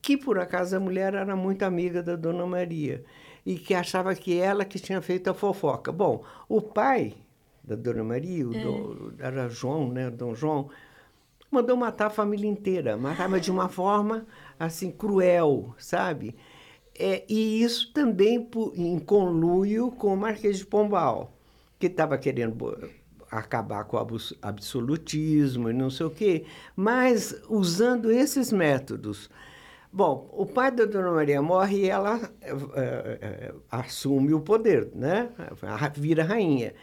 [0.00, 3.03] que por acaso a mulher era muito amiga da Dona Maria
[3.44, 5.90] e que achava que ela que tinha feito a fofoca.
[5.90, 7.14] Bom, o pai
[7.62, 8.62] da Dona Maria, é.
[8.62, 10.68] Dom, era João, né, Dom João,
[11.50, 14.27] mandou matar a família inteira, matava de uma forma
[14.59, 16.35] assim cruel, sabe?
[16.96, 21.37] É, e isso também em conluio com o Marquês de Pombal,
[21.78, 22.54] que estava querendo
[23.30, 26.44] acabar com o absolutismo e não sei o quê,
[26.76, 29.28] mas usando esses métodos.
[29.92, 35.28] Bom, o pai da Dona Maria morre e ela é, é, assume o poder, né?
[35.96, 36.74] Vira rainha.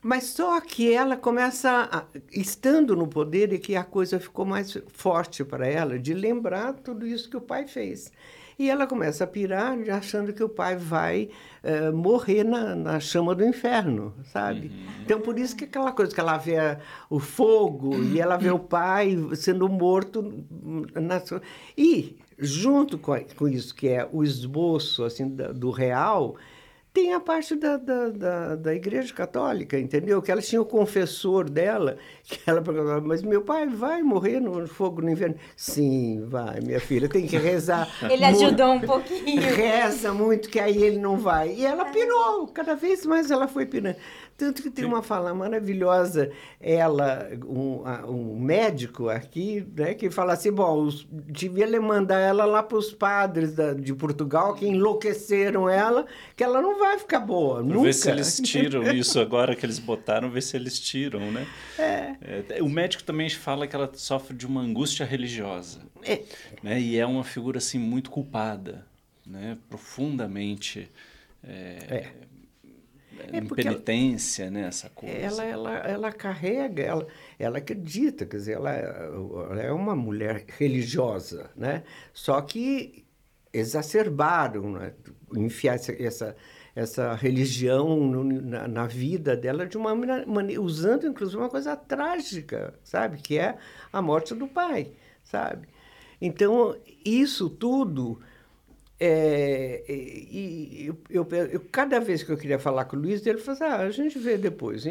[0.00, 4.78] Mas só que ela começa, a, estando no poder, e que a coisa ficou mais
[4.92, 8.12] forte para ela, de lembrar tudo isso que o pai fez.
[8.58, 11.30] E ela começa a pirar, achando que o pai vai
[11.62, 14.66] uh, morrer na, na, chama do inferno, sabe?
[14.66, 15.02] Uhum.
[15.04, 16.56] Então, por isso que aquela coisa que ela vê
[17.08, 20.44] o fogo e ela vê o pai sendo morto.
[20.94, 21.22] Na...
[21.76, 26.36] E junto com, com isso, que é o esboço assim, do real,
[26.92, 30.20] tem a parte da, da, da, da, Igreja Católica, entendeu?
[30.22, 34.66] Que ela tinha o confessor dela, que ela perguntava, mas meu pai vai morrer no
[34.66, 35.36] fogo no inverno?
[35.56, 37.88] Sim, vai, minha filha, tem que rezar.
[38.10, 39.40] ele muito, ajudou um pouquinho.
[39.54, 41.54] Reza muito, que aí ele não vai.
[41.54, 43.96] E ela pirou, cada vez mais ela foi pirando.
[44.38, 50.52] Tanto que tem uma fala maravilhosa, ela, um, um médico aqui, né, que fala assim,
[50.52, 56.44] bom, devia mandar ela lá para os padres da, de Portugal, que enlouqueceram ela, que
[56.44, 57.82] ela não vai ficar boa, nunca.
[57.82, 61.44] Ver se eles tiram isso agora que eles botaram, ver se eles tiram, né?
[61.76, 62.14] É.
[62.58, 62.62] é.
[62.62, 66.22] o médico também fala que ela sofre de uma angústia religiosa, é.
[66.62, 66.80] né?
[66.80, 68.86] E é uma figura, assim, muito culpada,
[69.26, 69.58] né?
[69.68, 70.88] Profundamente...
[71.42, 72.06] É,
[73.32, 75.14] é impenitência, ela, né, essa coisa.
[75.14, 77.06] Ela, ela, ela carrega, ela,
[77.38, 81.82] ela acredita, quer dizer, ela, ela é uma mulher religiosa, né?
[82.12, 83.04] Só que
[83.52, 84.92] exacerbaram, né?
[85.36, 86.36] enfiar essa, essa,
[86.74, 92.74] essa religião no, na, na, vida dela de uma maneira, usando inclusive uma coisa trágica,
[92.82, 93.18] sabe?
[93.18, 93.56] Que é
[93.92, 95.68] a morte do pai, sabe?
[96.20, 98.20] Então, isso tudo
[99.00, 103.38] é, e eu, eu, eu, cada vez que eu queria falar com o Luiz, ele
[103.38, 104.84] falou assim, ah, a gente vê depois.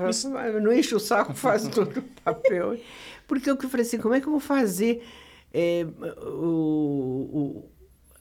[0.00, 0.24] Mas...
[0.24, 2.78] Não enche o saco, faz todo o papel.
[3.26, 5.02] Porque eu falei assim, como é que eu vou fazer
[5.52, 5.84] é,
[6.22, 7.70] o, o,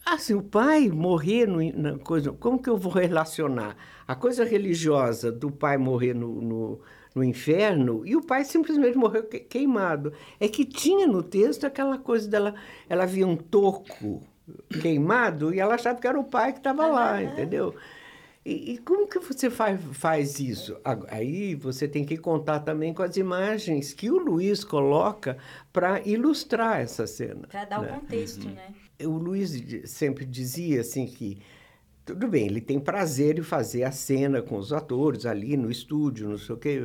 [0.03, 2.31] assim, o pai morrer no, na coisa...
[2.31, 6.81] Como que eu vou relacionar a coisa religiosa do pai morrer no, no,
[7.13, 10.13] no inferno e o pai simplesmente morreu queimado?
[10.39, 12.55] É que tinha no texto aquela coisa dela...
[12.89, 14.23] Ela via um toco
[14.81, 17.75] queimado e ela achava que era o pai que estava lá, entendeu?
[18.45, 20.77] E, e, como que você faz, faz isso?
[21.09, 25.37] Aí você tem que contar também com as imagens que o Luiz coloca
[25.73, 27.45] para ilustrar essa cena.
[27.47, 27.91] Para dar né?
[27.91, 28.53] o contexto, uhum.
[28.53, 28.73] né?
[29.03, 31.39] O Luiz sempre dizia assim que
[32.05, 36.29] tudo bem, ele tem prazer em fazer a cena com os atores ali no estúdio,
[36.29, 36.79] não sei o quê,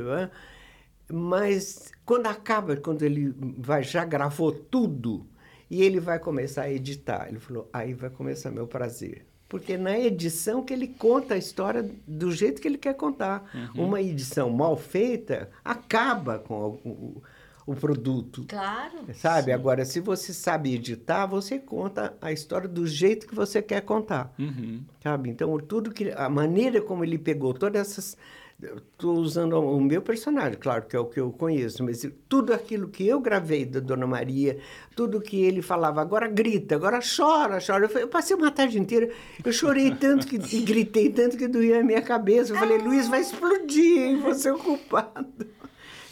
[1.09, 5.25] mas quando acaba, quando ele vai, já gravou tudo,
[5.73, 7.25] e ele vai começar a editar.
[7.27, 9.25] Ele falou: aí vai começar meu prazer.
[9.49, 13.49] Porque na edição que ele conta a história do jeito que ele quer contar.
[13.75, 13.85] Uhum.
[13.87, 17.23] Uma edição mal feita acaba com o, o,
[17.65, 18.45] o produto.
[18.47, 18.99] Claro.
[19.15, 19.45] Sabe?
[19.45, 19.51] Sim.
[19.51, 24.31] Agora, se você sabe editar, você conta a história do jeito que você quer contar.
[24.37, 24.83] Uhum.
[25.01, 25.31] Sabe?
[25.31, 26.11] Então, tudo que.
[26.11, 28.17] A maneira como ele pegou todas essas
[28.63, 32.87] Estou usando o meu personagem, claro que é o que eu conheço, mas tudo aquilo
[32.87, 34.57] que eu gravei da Dona Maria,
[34.95, 37.89] tudo que ele falava, agora grita, agora chora, chora.
[37.93, 39.09] Eu, passei uma tarde inteira,
[39.43, 42.53] eu chorei tanto que, e gritei tanto que doía a minha cabeça.
[42.53, 44.21] Eu falei, Luiz, vai explodir, hein?
[44.21, 45.47] Você é o culpado.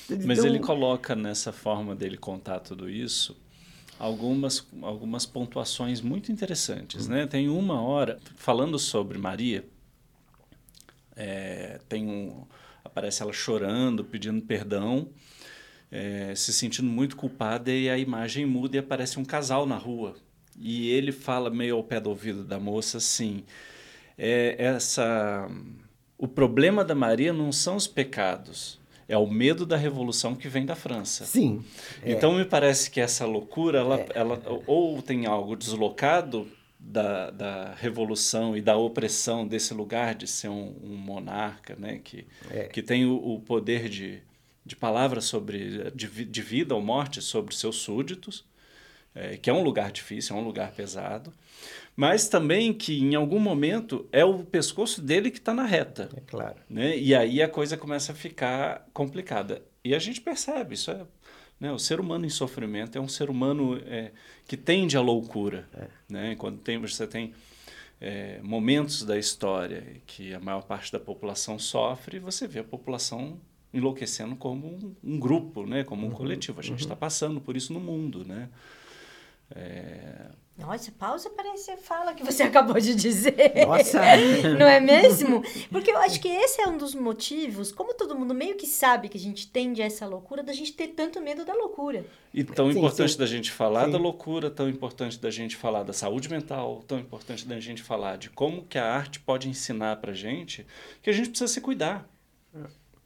[0.10, 0.46] Mas então...
[0.46, 3.36] ele coloca nessa forma dele contar tudo isso
[4.02, 7.28] algumas, algumas pontuações muito interessantes, né?
[7.28, 9.64] Tem uma hora falando sobre Maria,
[11.16, 12.46] É, tem um,
[12.84, 15.10] aparece ela chorando, pedindo perdão,
[15.92, 20.16] é, se sentindo muito culpada e a imagem muda e aparece um casal na rua.
[20.58, 23.44] E ele fala meio ao pé do ouvido da moça assim,
[24.18, 25.50] é, essa
[26.18, 30.66] o problema da Maria não são os pecados, é o medo da revolução que vem
[30.66, 31.26] da França.
[31.26, 31.64] Sim.
[32.06, 36.48] Então me parece que essa loucura, ela, ela ou tem algo deslocado
[36.84, 42.26] da, da revolução e da opressão desse lugar de ser um, um monarca, né, que,
[42.50, 42.64] é.
[42.64, 44.22] que tem o, o, poder de,
[44.66, 48.44] de palavra sobre de, de vida ou morte sobre seus súditos,
[49.14, 51.32] é, que é um lugar difícil, é um lugar pesado
[51.96, 56.10] mas também que em algum momento é o pescoço dele que está na reta.
[56.16, 56.56] É claro.
[56.70, 56.98] Né?
[56.98, 59.62] E aí a coisa começa a ficar complicada.
[59.84, 61.02] E a gente percebe, isso é.
[61.62, 61.72] Né?
[61.72, 64.12] O ser humano em sofrimento é um ser humano é,
[64.48, 65.70] que tende à loucura.
[65.72, 65.88] É.
[66.10, 66.36] Né?
[66.36, 67.34] Quando tem, você tem
[68.02, 73.40] é, momentos da história que a maior parte da população sofre, você vê a população
[73.72, 75.84] enlouquecendo como um, um grupo, né?
[75.84, 76.60] como um uhum, coletivo.
[76.60, 77.00] A gente está uhum.
[77.00, 78.26] passando por isso no mundo.
[78.26, 78.50] Né?
[79.56, 83.66] É, nossa, pausa parece fala que você acabou de dizer.
[83.66, 84.00] Nossa!
[84.60, 85.44] Não é mesmo?
[85.72, 89.10] Porque eu acho que esse é um dos motivos, como todo mundo meio que sabe
[89.10, 92.06] que a gente tende a essa loucura, da gente ter tanto medo da loucura.
[92.34, 93.18] E tão sim, importante sim.
[93.18, 93.92] da gente falar sim.
[93.92, 98.18] da loucura, tão importante da gente falar da saúde mental, tão importante da gente falar
[98.18, 100.66] de como que a arte pode ensinar pra gente
[101.02, 102.08] que a gente precisa se cuidar.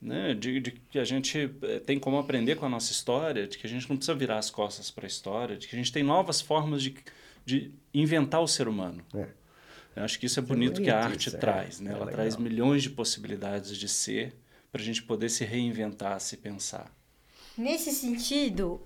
[0.02, 0.34] Né?
[0.34, 3.66] De, de, que a gente eh, tem como aprender com a nossa história, de que
[3.66, 6.02] a gente não precisa virar as costas para a história, de que a gente tem
[6.02, 6.94] novas formas de
[7.46, 9.02] de inventar o ser humano.
[9.14, 9.28] É.
[9.94, 11.38] Eu acho que isso é bonito, é bonito que a arte isso, é.
[11.38, 11.80] traz.
[11.80, 11.90] Né?
[11.90, 12.16] É Ela legal.
[12.16, 14.34] traz milhões de possibilidades de ser
[14.70, 16.92] para a gente poder se reinventar, se pensar.
[17.56, 18.82] Nesse sentido,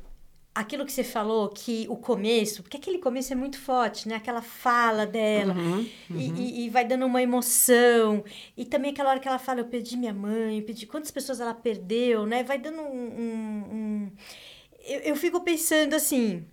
[0.55, 4.15] aquilo que você falou, que o começo, porque aquele começo é muito forte, né?
[4.15, 6.17] Aquela fala dela, uhum, uhum.
[6.17, 8.23] E, e, vai dando uma emoção.
[8.57, 10.87] E também aquela hora que ela fala, eu perdi minha mãe, eu perdi...
[10.87, 12.45] Quantas pessoas ela perdeu, né?
[12.45, 13.21] Vai dando um...
[13.21, 14.13] um, um...
[14.85, 16.47] Eu, eu fico pensando assim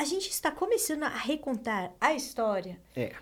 [0.00, 2.80] a gente está começando a recontar a história.
[2.96, 3.12] É.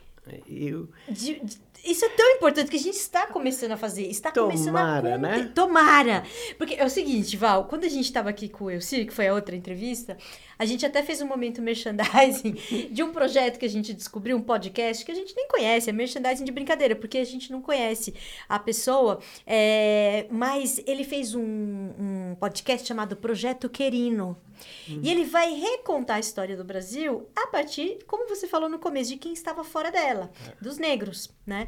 [0.47, 0.89] Eu...
[1.09, 4.07] De, de, isso é tão importante que a gente está começando a fazer.
[4.07, 5.53] Está Tomara, começando a né?
[5.55, 6.25] Tomara!
[6.57, 9.29] Porque é o seguinte, Val, quando a gente estava aqui com o Elcir, que foi
[9.29, 10.17] a outra entrevista,
[10.59, 12.53] a gente até fez um momento merchandising
[12.91, 15.93] de um projeto que a gente descobriu, um podcast que a gente nem conhece, é
[15.93, 18.13] merchandising de brincadeira, porque a gente não conhece
[18.49, 24.37] a pessoa, é, mas ele fez um, um podcast chamado Projeto Querino.
[24.89, 25.01] Uhum.
[25.03, 29.11] E ele vai recontar a história do Brasil a partir, como você falou no começo,
[29.11, 30.63] de quem estava fora dela, é.
[30.63, 31.68] dos negros, né?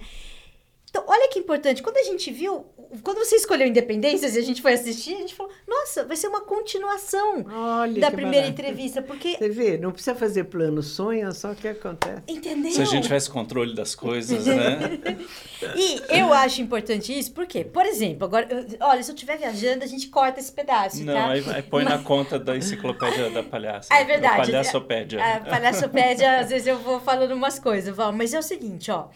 [0.90, 1.82] Então, olha que importante.
[1.82, 2.66] Quando a gente viu,
[3.04, 6.26] quando você escolheu Independências e a gente foi assistir, a gente falou: nossa, vai ser
[6.26, 8.60] uma continuação olha, da primeira barato.
[8.60, 9.00] entrevista.
[9.00, 9.36] Porque.
[9.36, 12.22] Você vê, não precisa fazer plano, sonha, só que acontece.
[12.26, 12.72] Entendeu?
[12.72, 14.98] Se a gente tivesse controle das coisas, né?
[15.76, 18.48] e eu acho importante isso, porque, por exemplo, agora,
[18.80, 21.04] olha, se eu estiver viajando, a gente corta esse pedaço.
[21.04, 21.28] Não, tá?
[21.28, 21.94] aí, aí põe Mas...
[21.94, 23.94] na conta da enciclopédia da palhaça.
[23.94, 24.50] é verdade.
[24.50, 25.22] Palhaçopédia.
[25.22, 29.08] A palhaçopédia, às vezes eu vou falando umas coisas, Val, mas é o seguinte, ó.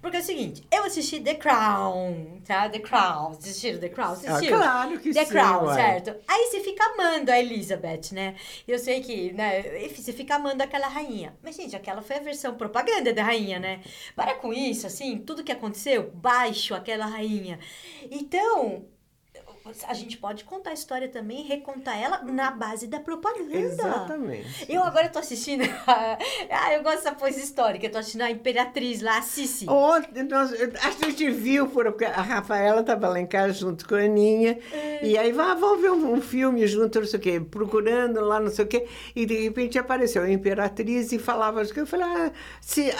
[0.00, 2.68] Porque é o seguinte, eu assisti The Crown, tá?
[2.68, 3.32] The Crown.
[3.32, 4.12] Assistiram The Crown?
[4.12, 4.56] Assistiu?
[4.56, 6.16] Ah, claro que The sim, Crown, certo?
[6.26, 8.34] Aí você fica amando a Elizabeth, né?
[8.66, 9.84] Eu sei que, né?
[9.84, 11.36] Enfim, você fica amando aquela rainha.
[11.42, 13.80] Mas, gente, aquela foi a versão propaganda da rainha, né?
[14.16, 17.58] Para com isso, assim, tudo que aconteceu, baixo aquela rainha.
[18.10, 18.86] Então,
[19.86, 23.56] a gente pode contar a história também, recontar ela na base da propaganda.
[23.56, 24.66] Exatamente.
[24.68, 25.62] Eu agora tô assistindo.
[25.86, 27.86] ah, eu gosto dessa coisa histórica.
[27.86, 29.68] Eu tô assistindo a Imperatriz lá, a Cici.
[29.68, 33.98] Ontem, nós, a gente viu, porque a Rafaela tava lá em casa junto com a
[33.98, 34.58] Aninha.
[34.72, 35.06] É.
[35.06, 38.40] E aí, ah, vamos ver um, um, filme junto, não sei o quê, procurando lá,
[38.40, 38.86] não sei o quê.
[39.14, 41.62] E de repente apareceu a Imperatriz e falava.
[41.62, 42.32] Eu falei, ah,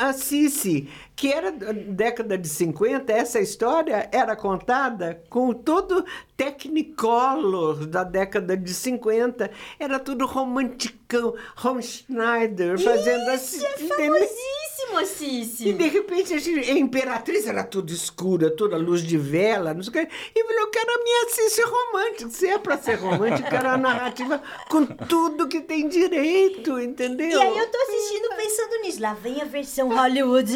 [0.01, 0.89] a Cici,
[1.21, 6.03] que era década de 50, essa história era contada com todo
[6.35, 9.51] Technicolor da década de 50.
[9.79, 11.35] Era tudo romanticão.
[11.55, 13.67] Ron Schneider fazendo Isso, assim.
[13.67, 15.61] É famosíssimo, Assis.
[15.61, 19.93] E de repente a, Imperatriz era tudo escura, toda luz de vela, não sei o
[19.93, 20.13] que.
[20.35, 22.31] E falou que era a minha Cici romântica.
[22.31, 27.29] Se é pra ser romântica, era a narrativa com tudo que tem direito, entendeu?
[27.29, 29.03] E aí eu tô assistindo pensando nisso.
[29.03, 30.55] Lá vem a versão Hollywood,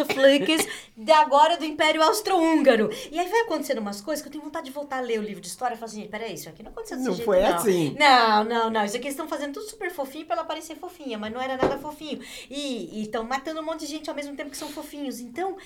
[0.00, 0.66] Netflix,
[0.96, 2.90] de agora do Império Austro-Húngaro.
[3.10, 5.22] E aí vai acontecendo umas coisas que eu tenho vontade de voltar a ler o
[5.22, 7.40] livro de história e falar assim, peraí, isso aqui não aconteceu desse não jeito, foi
[7.40, 7.54] não.
[7.54, 7.96] assim.
[7.98, 8.84] Não, não, não.
[8.84, 11.56] Isso aqui eles estão fazendo tudo super fofinho pra ela parecer fofinha, mas não era
[11.56, 12.20] nada fofinho.
[12.50, 15.20] E estão matando um monte de gente ao mesmo tempo que são fofinhos.
[15.20, 15.56] Então,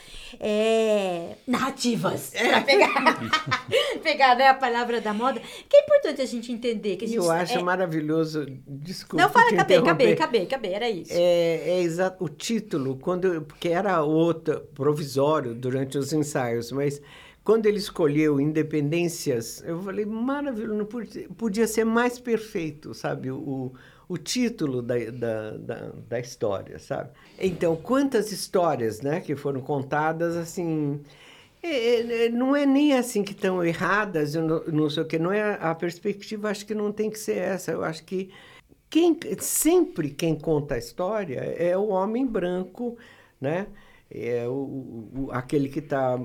[0.41, 1.37] é...
[1.47, 2.33] narrativas.
[2.37, 3.19] Pra pegar,
[4.03, 5.41] pegar né, a palavra da moda.
[5.69, 6.97] Que é importante a gente entender.
[6.97, 7.63] Que a gente, Eu acho é...
[7.63, 8.47] maravilhoso.
[8.67, 9.23] Desculpa.
[9.23, 11.13] Não, fala, acabei, acabei, acabei, acabei, era isso.
[11.13, 12.25] É, é exato.
[12.25, 17.01] O título, quando, porque era outro provisório durante os ensaios, mas
[17.47, 23.31] quando ele escolheu Independências, eu falei, maravilhoso, podia, podia ser mais perfeito, sabe?
[23.31, 23.73] O,
[24.09, 27.11] o título da, da, da, da história, sabe?
[27.39, 31.01] Então, quantas histórias né, que foram contadas, assim.
[31.63, 35.19] é, é, não é nem assim que estão erradas, eu não, não sei o que,
[35.19, 37.73] não é a perspectiva, acho que não tem que ser essa.
[37.73, 38.31] Eu acho que
[38.91, 42.97] quem, sempre quem conta a história é o homem branco,
[43.41, 43.67] né?
[44.09, 46.17] É o, o- aquele que está.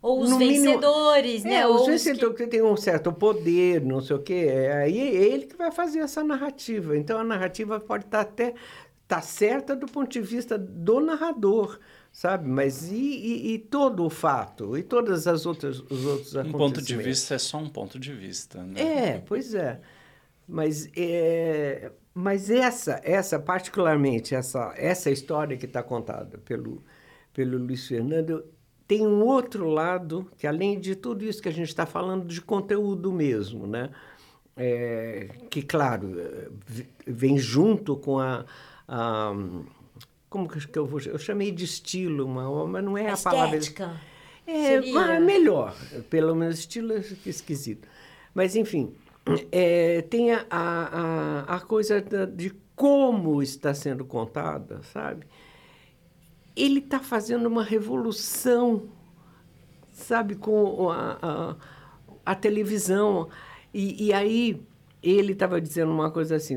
[0.00, 1.56] Ou os vencedores, né?
[1.56, 2.46] É, Ou os os que- vencedores que...
[2.46, 4.46] tem um certo poder, não sei o quê.
[4.48, 6.96] É, aí é ele que vai fazer essa narrativa.
[6.96, 8.54] Então a narrativa pode estar até
[9.08, 11.78] tá certa do ponto de vista do narrador,
[12.12, 12.48] sabe?
[12.48, 14.78] Mas e, e- e todo o fato?
[14.78, 16.56] E todas as outras os outros Um acontecimentos?
[16.76, 18.80] ponto de vista é só um ponto de vista, né?
[18.80, 19.80] É, pois é.
[20.46, 26.82] Mas, é, mas essa, essa particularmente, essa, essa história que está contada pelo,
[27.34, 28.44] pelo Luiz Fernando,
[28.88, 32.40] tem um outro lado que, além de tudo isso que a gente está falando de
[32.40, 33.90] conteúdo mesmo, né?
[34.56, 36.48] É, que, claro, eh,
[37.06, 38.44] vem junto com a...
[38.86, 39.32] a
[40.30, 41.00] como que eu vou...
[41.00, 43.56] Eu chamei de estilo, uma, mas não é a, palavra...
[43.56, 44.00] Estética.
[44.46, 44.92] É, Seria.
[44.94, 45.74] mas melhor,
[46.10, 47.88] pelo menos estilo é esquisito.
[48.34, 48.92] Mas, enfim,
[49.50, 55.24] é, tem a, a, a- a coisa da- de como está sendo contada, sabe?
[56.56, 58.88] Ele está fazendo uma revolução,
[59.92, 61.56] sabe, com a, a,
[62.24, 63.28] a televisão.
[63.72, 64.60] E, e aí
[65.04, 66.56] ele estava dizendo uma coisa assim,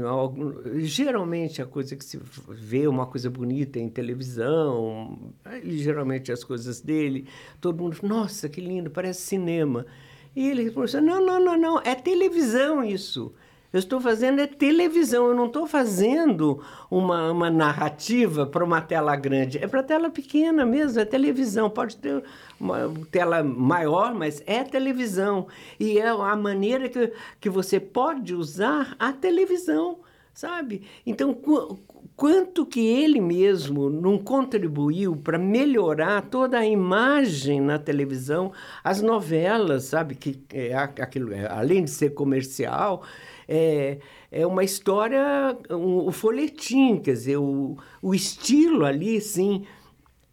[0.77, 2.17] geralmente a coisa que se
[2.47, 5.33] vê uma coisa bonita em televisão,
[5.65, 7.27] geralmente as coisas dele,
[7.59, 9.85] todo mundo, nossa, que lindo, parece cinema.
[10.33, 13.33] E ele assim, não, não, não, não, é televisão isso.
[13.73, 19.15] Eu estou fazendo é televisão, eu não estou fazendo uma, uma narrativa para uma tela
[19.15, 19.57] grande.
[19.57, 21.69] É para tela pequena mesmo, é televisão.
[21.69, 22.23] Pode ter
[22.59, 25.47] uma tela maior, mas é televisão.
[25.79, 27.11] E é a maneira que,
[27.41, 29.99] que você pode usar a televisão,
[30.33, 30.83] sabe?
[31.05, 31.77] Então, qu-
[32.15, 38.51] quanto que ele mesmo não contribuiu para melhorar toda a imagem na televisão,
[38.83, 40.15] as novelas, sabe?
[40.15, 43.03] Que é aquilo, é, além de ser comercial,
[43.47, 43.99] é,
[44.31, 49.65] é uma história, um, o folhetim, quer dizer, o, o estilo ali, sim,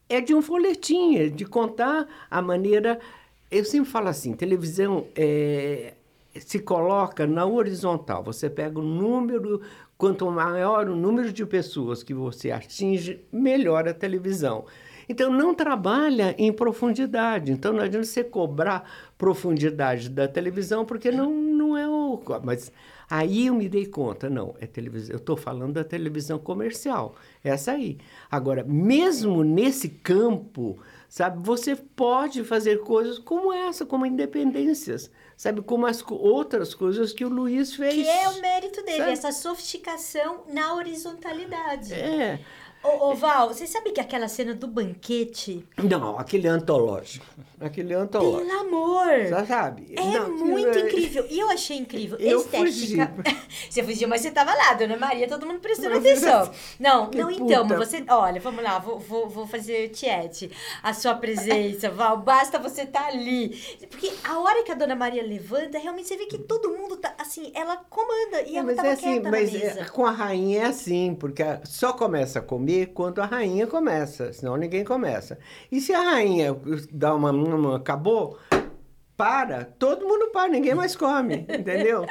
[0.09, 2.99] é de um folhetim, é de contar a maneira.
[3.51, 5.95] Eu sempre falo assim: televisão é,
[6.41, 8.23] se coloca na horizontal.
[8.25, 9.61] Você pega o número,
[9.97, 14.65] quanto maior o número de pessoas que você atinge, melhor a televisão.
[15.09, 17.53] Então, não trabalha em profundidade.
[17.53, 18.89] Então, não adianta você cobrar
[19.19, 22.21] profundidade da televisão, porque não, não é o.
[22.43, 22.73] Mas
[23.09, 25.13] aí eu me dei conta, não, é televisão.
[25.15, 27.99] Eu estou falando da televisão comercial, essa aí.
[28.31, 30.79] Agora, mesmo nesse campo,
[31.09, 37.25] sabe, você pode fazer coisas como essa, como independências, sabe, como as outras coisas que
[37.25, 37.95] o Luiz fez.
[37.95, 39.13] Que é o mérito dele, Sabe?
[39.13, 41.93] essa sofisticação na horizontalidade.
[41.93, 42.41] É.
[42.85, 47.25] Ô, ô, Val, você sabe que aquela cena do banquete, Não, aquele antológico.
[47.61, 48.45] Aquele antológico.
[48.47, 49.95] pelo amor, Você sabe?
[49.97, 51.27] é Não, muito é- incrível.
[51.31, 52.19] E eu achei incrível.
[52.19, 52.59] Eu Estética.
[52.67, 52.97] fugi.
[53.71, 56.51] você fugiu, mas você tava lá, dona Maria, todo mundo prestando Mas- atenção.
[56.79, 57.79] Não, Que não, então, puta.
[57.79, 58.05] você.
[58.09, 60.51] Olha, vamos lá, vou, vou, vou fazer tiete.
[60.83, 63.49] A sua presença, Val, basta você estar ali.
[63.89, 67.15] Porque a hora que a dona Maria levanta, realmente você vê que todo mundo tá.
[67.19, 70.67] Assim, ela comanda e ela mas tava é assim, mas é- com a rainha é
[70.67, 75.39] assim, porque só começa a comer quando a rainha começa, senão ninguém começa.
[75.71, 76.57] E se a rainha
[76.91, 78.39] dá uma, uma acabou,
[79.17, 82.05] para, todo mundo para, ninguém mais come, entendeu?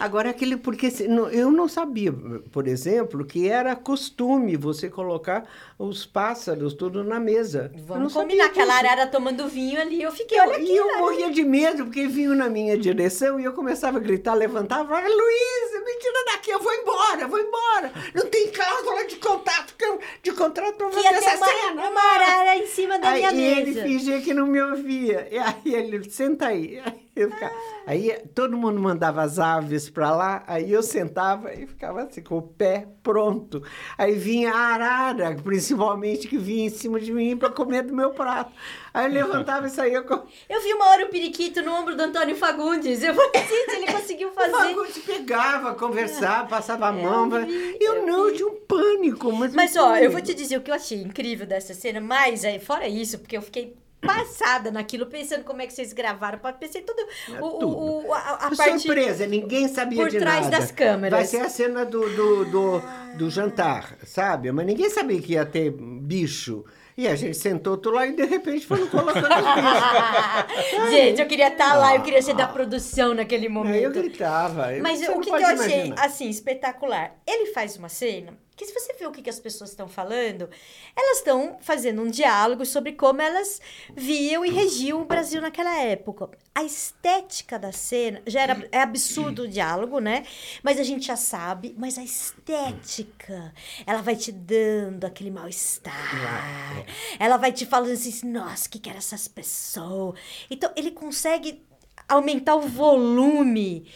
[0.00, 0.88] Agora aquele porque
[1.32, 2.12] eu não sabia,
[2.50, 5.44] por exemplo, que era costume você colocar
[5.78, 7.70] os pássaros tudo na mesa.
[7.86, 8.46] Vamos combinar.
[8.46, 10.64] Aquela arara tomando vinho ali, eu fiquei, olha aqui.
[10.72, 14.34] E eu morria de medo, porque vinham na minha direção e eu começava a gritar,
[14.34, 17.92] levantava, falava, Luísa, me tira daqui, eu vou embora, eu vou embora.
[18.14, 21.90] Não tem cláusula de contato, que eu- de contrato pra Que fazer essa uma, cena.
[21.90, 23.82] uma arara em cima da Aí minha ele mesa.
[23.82, 25.28] fingia que não me ouvia.
[25.30, 26.08] E aí ele,
[26.38, 26.80] senta aí.
[26.86, 27.52] Aí Eu ficava...
[27.84, 32.38] Aí todo mundo mandava as aves para lá, aí eu sentava e ficava assim, com
[32.38, 33.60] o pé pronto.
[33.96, 38.10] Aí vinha a arara, principalmente, que vinha em cima de mim para comer do meu
[38.10, 38.52] prato.
[38.94, 40.14] Aí eu levantava e saía com.
[40.48, 43.02] Eu vi uma hora o periquito no ombro do Antônio Fagundes.
[43.02, 44.54] Eu falei, gente, ele conseguiu fazer.
[44.54, 47.34] O Fagundes pegava, conversava, passava a mão.
[47.34, 48.30] Eu, vi, eu, eu não, vi.
[48.30, 49.32] eu tinha um pânico.
[49.32, 52.44] Mas, mas ó, eu vou te dizer o que eu achei incrível dessa cena, mas
[52.44, 56.38] aí, fora isso, porque eu fiquei passada naquilo, pensando como é que vocês gravaram.
[56.58, 57.00] Pensei tudo.
[57.00, 57.68] É o, tudo.
[57.68, 60.58] O, a, a parte Surpresa, ninguém sabia por de trás nada.
[60.58, 61.18] das câmeras.
[61.18, 62.82] Vai ser a cena do, do, do,
[63.16, 64.52] do jantar, sabe?
[64.52, 66.64] Mas ninguém sabia que ia ter bicho.
[66.96, 71.46] E a gente sentou tudo lá e de repente foram colocando os gente, eu queria
[71.46, 73.76] estar tá lá, eu queria ser da produção naquele momento.
[73.76, 74.74] Eu gritava.
[74.74, 77.16] Eu Mas o que, que eu achei, assim, espetacular?
[77.24, 80.50] Ele faz uma cena que se você vê o que, que as pessoas estão falando,
[80.96, 83.60] elas estão fazendo um diálogo sobre como elas
[83.94, 86.28] viam e regiam o Brasil naquela época.
[86.52, 90.26] A estética da cena já era é absurdo o diálogo, né?
[90.60, 93.54] Mas a gente já sabe, mas a estética,
[93.86, 96.84] ela vai te dando aquele mal-estar.
[97.20, 100.18] Ela vai te falando assim, nossa, o que que eram essas pessoas?
[100.50, 101.64] Então, ele consegue
[102.08, 103.86] aumentar o volume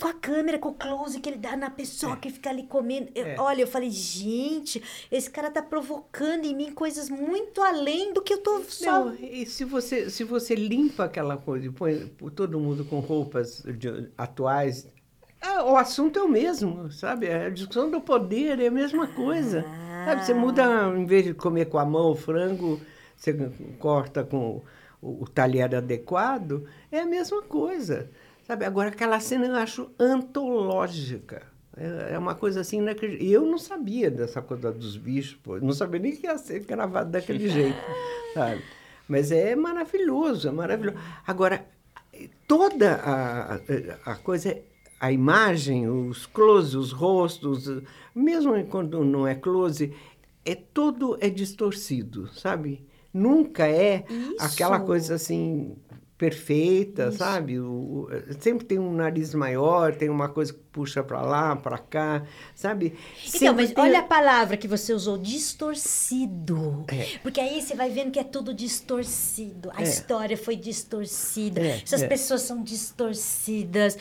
[0.00, 2.16] com a câmera, com o close que ele dá na pessoa é.
[2.16, 3.08] que fica ali comendo.
[3.14, 3.36] Eu, é.
[3.38, 8.34] Olha, eu falei, gente, esse cara tá provocando em mim coisas muito além do que
[8.34, 9.06] eu tô só.
[9.06, 13.62] Não, e se você, se você limpa aquela coisa e põe todo mundo com roupas
[13.62, 14.86] de, atuais,
[15.40, 17.30] é, o assunto é o mesmo, sabe?
[17.30, 19.64] A discussão do poder é a mesma coisa.
[19.66, 20.04] Ah.
[20.06, 20.26] Sabe?
[20.26, 20.64] Você muda,
[20.96, 22.80] em vez de comer com a mão o frango,
[23.16, 23.34] você
[23.78, 24.62] corta com
[25.00, 28.10] o, o talher adequado, é a mesma coisa.
[28.46, 28.64] Sabe?
[28.64, 31.42] Agora, aquela cena eu acho antológica.
[31.76, 32.94] É, é uma coisa assim, né?
[33.20, 35.58] eu não sabia dessa coisa dos bichos, pô.
[35.58, 37.76] não sabia nem que ia ser gravado daquele jeito,
[38.32, 38.62] sabe?
[39.08, 40.96] Mas é maravilhoso, é maravilhoso.
[41.26, 41.66] Agora,
[42.46, 43.54] toda a,
[44.06, 44.56] a coisa,
[44.98, 47.68] a imagem, os close, os rostos,
[48.14, 49.92] mesmo quando não é close,
[50.44, 52.86] é todo é distorcido, sabe?
[53.12, 54.36] Nunca é Isso.
[54.38, 55.76] aquela coisa assim
[56.16, 57.18] perfeita, Isso.
[57.18, 57.58] sabe?
[57.58, 58.08] O,
[58.40, 62.22] sempre tem um nariz maior, tem uma coisa puxa para lá, para cá,
[62.54, 62.98] sabe?
[63.20, 63.82] Então, sempre mas tem...
[63.82, 66.84] olha a palavra que você usou, distorcido.
[66.88, 67.18] É.
[67.22, 69.70] Porque aí você vai vendo que é tudo distorcido.
[69.74, 69.84] A é.
[69.84, 71.62] história foi distorcida.
[71.62, 71.80] É.
[71.82, 72.06] Essas é.
[72.06, 73.96] pessoas são distorcidas.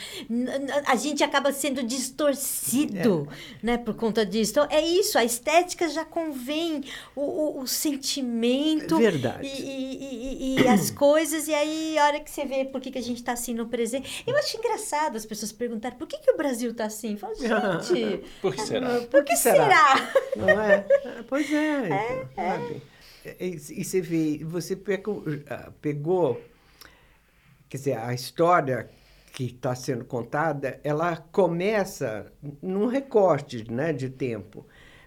[0.86, 3.66] A gente acaba sendo distorcido, é.
[3.66, 3.78] né?
[3.78, 4.52] Por conta disso.
[4.52, 5.18] Então, é isso.
[5.18, 6.84] A estética já convém
[7.16, 8.98] o, o, o sentimento.
[8.98, 9.48] Verdade.
[9.48, 11.48] E, e, e, e as coisas.
[11.48, 13.66] E aí, a hora que você vê por que, que a gente está assim no
[13.66, 14.26] presente.
[14.28, 17.18] Eu acho engraçado as pessoas perguntarem por que, que o Brasil está assim.
[17.18, 18.24] Fala, gente.
[18.42, 19.02] por que será?
[19.02, 20.12] Por que será?
[20.36, 20.86] Não é?
[21.28, 21.90] Pois é.
[21.90, 22.82] é, então, é.
[23.40, 26.42] E, e você vê, você pegou, ah, pegou,
[27.68, 28.90] quer dizer, a história
[29.34, 34.66] que está sendo contada, ela começa num recorte né, de tempo.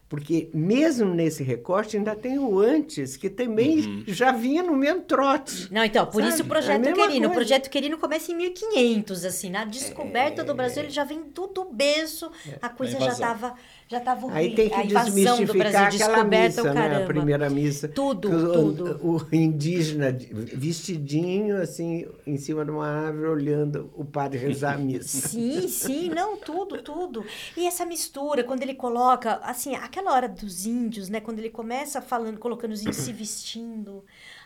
[0.08, 4.04] Porque mesmo nesse recorte ainda tem o antes, que também uhum.
[4.06, 5.70] já vinha no mesmo trote.
[5.70, 6.32] Não, então, por sabe?
[6.32, 7.08] isso o Projeto é Querino.
[7.08, 7.28] Coisa.
[7.28, 10.44] O Projeto Querino começa em 1500, assim, na descoberta é...
[10.44, 12.58] do Brasil, ele já vem tudo berço, é.
[12.62, 13.54] a coisa já estava
[13.88, 14.76] já estava Aí tem que
[15.56, 17.02] Brasil, aquela missa, né?
[17.02, 17.88] A primeira missa.
[17.88, 19.00] Tudo, o, tudo.
[19.02, 24.76] O, o, indígena vestidinho, assim, em cima de uma árvore, olhando o padre rezar a
[24.78, 25.28] missa.
[25.28, 27.24] Sim, sim, não, tudo, tudo.
[27.56, 31.18] E essa mistura, quando ele coloca, assim, aquela hora dos índios, né?
[31.18, 34.04] Quando ele começa falando, colocando os índios se vestindo.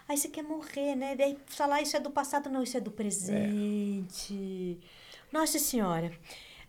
[0.08, 1.16] Aí você quer morrer, né?
[1.16, 4.78] Daí falar isso é do passado, não, isso é do presente.
[4.80, 5.02] É.
[5.32, 6.12] Nossa Senhora.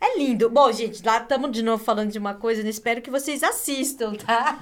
[0.03, 0.49] É lindo.
[0.49, 2.69] Bom, gente, lá estamos de novo falando de uma coisa, né?
[2.69, 4.59] espero que vocês assistam, tá?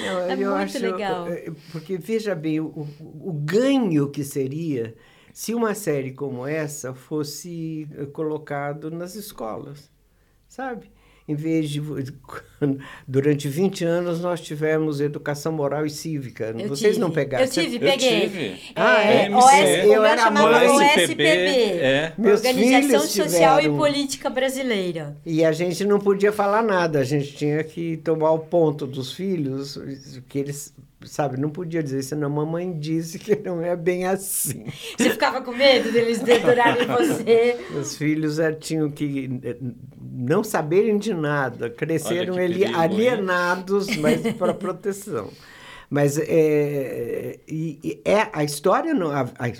[0.00, 1.28] Não, é muito acho, legal.
[1.28, 4.96] É, porque, veja bem, o, o ganho que seria
[5.34, 9.90] se uma série como essa fosse eh, colocado nas escolas,
[10.48, 10.90] sabe?
[11.30, 11.80] Em vez de.
[13.06, 16.54] Durante 20 anos nós tivemos educação moral e cívica.
[16.58, 16.98] Eu Vocês tive.
[16.98, 17.44] não pegaram?
[17.44, 18.24] Eu tive, peguei.
[18.24, 18.60] Eu tive.
[18.74, 19.26] Ah, é?
[19.26, 19.36] é.
[19.36, 20.68] OS, eu era mãe.
[20.68, 21.22] OSPB.
[21.22, 22.12] É.
[22.18, 23.76] Meus Organização Social tiveram...
[23.76, 25.16] e Política Brasileira.
[25.24, 29.12] E a gente não podia falar nada, a gente tinha que tomar o ponto dos
[29.12, 29.80] filhos,
[30.28, 30.74] que eles
[31.06, 34.64] sabe, não podia dizer, senão a mamãe disse que não é bem assim.
[34.98, 37.56] Você ficava com medo deles deturarem você?
[37.78, 39.56] Os filhos é, tinham que eh,
[40.20, 45.30] não saberem de nada, cresceram ali alienados, mas para proteção.
[45.88, 49.52] Mas é, e, é a história não, a, a,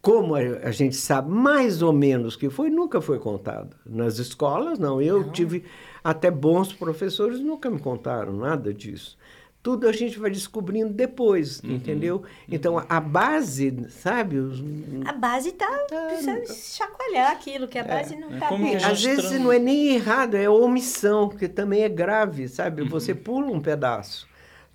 [0.00, 3.70] como a, a, gente sabe mais ou menos que foi, nunca foi contada.
[3.86, 5.00] Nas escolas, não.
[5.00, 5.30] Eu não.
[5.30, 5.64] tive
[6.02, 9.16] até bons professores, nunca me contaram nada disso.
[9.62, 12.22] Tudo a gente vai descobrindo depois, Uhum, entendeu?
[12.48, 14.38] Então, a base, sabe?
[14.38, 14.62] Os,
[15.04, 15.66] A base tá
[16.06, 18.76] precisando chacoalhar aquilo, que a base não É tá bem.
[18.76, 22.82] às vezes não é nem errado, é omissão, que também é grave, sabe?
[22.82, 22.88] Uhum.
[22.88, 24.26] Você pula um pedaço,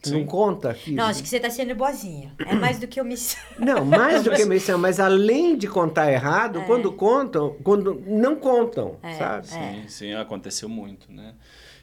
[0.06, 0.26] não Sim.
[0.26, 0.98] conta aquilo.
[0.98, 2.34] Não, acho que você tá sendo boazinha.
[2.46, 3.40] É mais do que omissão.
[3.58, 8.98] Não, mais do que omissão, mas além de contar errado, quando contam, quando não contam,
[9.02, 9.48] É, sabe?
[9.48, 11.34] Sim, sim, aconteceu muito, né?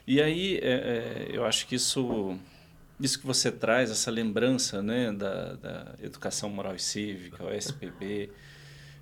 [0.06, 2.36] E aí, é, é, eu acho que isso,
[3.00, 8.30] isso que você traz, essa lembrança, né, da, da educação moral e cívica, o SPB,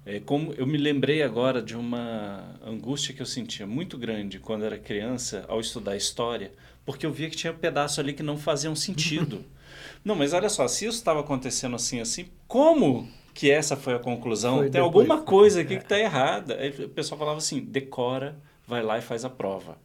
[0.06, 4.64] é, como eu me lembrei agora de uma angústia que eu sentia muito grande quando
[4.64, 6.52] era criança ao estudar história,
[6.86, 9.44] porque eu via que tinha pedaços ali que não faziam sentido.
[10.02, 13.98] não, mas olha só, se isso estava acontecendo assim, assim, como que essa foi a
[13.98, 14.56] conclusão?
[14.56, 15.08] Foi Tem depois.
[15.08, 16.56] alguma coisa aqui que está errada.
[16.56, 19.76] Aí o pessoal falava assim, decora, vai lá e faz a prova.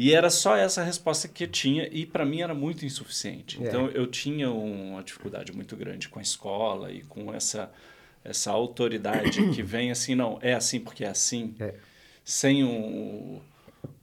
[0.00, 3.60] E era só essa resposta que eu tinha e para mim era muito insuficiente.
[3.60, 3.66] É.
[3.66, 7.68] Então eu tinha uma dificuldade muito grande com a escola e com essa
[8.24, 11.74] essa autoridade que vem assim, não, é assim porque é assim, É.
[12.24, 13.40] sem um,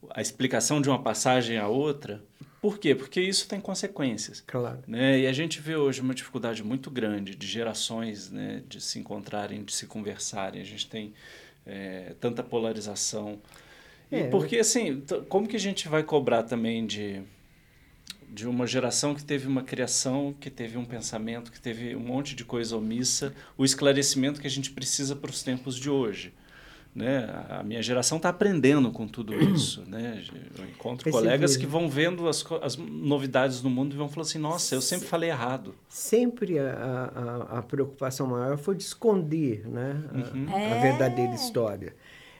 [0.09, 2.21] a explicação de uma passagem a outra.
[2.61, 2.93] Por quê?
[2.93, 4.43] Porque isso tem consequências.
[4.45, 4.83] Claro.
[4.85, 5.19] Né?
[5.19, 9.63] E a gente vê hoje uma dificuldade muito grande de gerações né, de se encontrarem,
[9.63, 10.61] de se conversarem.
[10.61, 11.13] A gente tem
[11.65, 13.39] é, tanta polarização.
[14.21, 17.21] É, porque, assim, como que a gente vai cobrar também de,
[18.29, 22.35] de uma geração que teve uma criação, que teve um pensamento, que teve um monte
[22.35, 26.33] de coisa omissa, o esclarecimento que a gente precisa para os tempos de hoje?
[26.93, 27.27] Né?
[27.49, 29.83] A minha geração está aprendendo com tudo isso.
[29.85, 30.23] Né?
[30.57, 34.21] Eu encontro Esse colegas que vão vendo as, as novidades no mundo e vão falar
[34.21, 35.75] assim: nossa, eu sempre falei errado.
[35.89, 36.71] Sempre a,
[37.51, 40.47] a, a preocupação maior foi de esconder né, a, Uhum.
[40.55, 40.79] a É.
[40.79, 41.93] verdadeira história.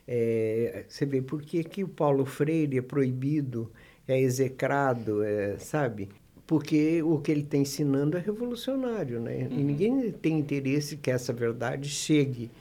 [0.08, 3.72] É, você vê por que, que o Paulo Freire é proibido,
[4.08, 6.10] é execrado, é, sabe?
[6.46, 9.48] Porque o que ele está ensinando é revolucionário, né?
[9.50, 9.60] Uhum.
[9.60, 12.52] E ninguém tem interesse que essa verdade chegue,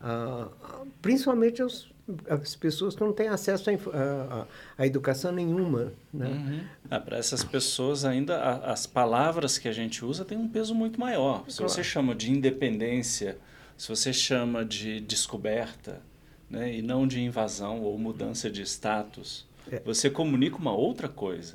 [0.00, 1.92] a, a- principalmente aos,
[2.30, 3.68] às pessoas que não têm acesso
[4.78, 6.64] à educação nenhuma, né?
[6.90, 10.74] Ah, Para essas pessoas, ainda a- as palavras que a gente usa têm um peso
[10.74, 11.44] muito maior.
[11.46, 13.36] Se você chama de independência,
[13.76, 16.00] se você chama de descoberta,
[16.48, 19.80] né, e não de invasão ou mudança de status, É.
[19.80, 21.54] você comunica uma outra coisa.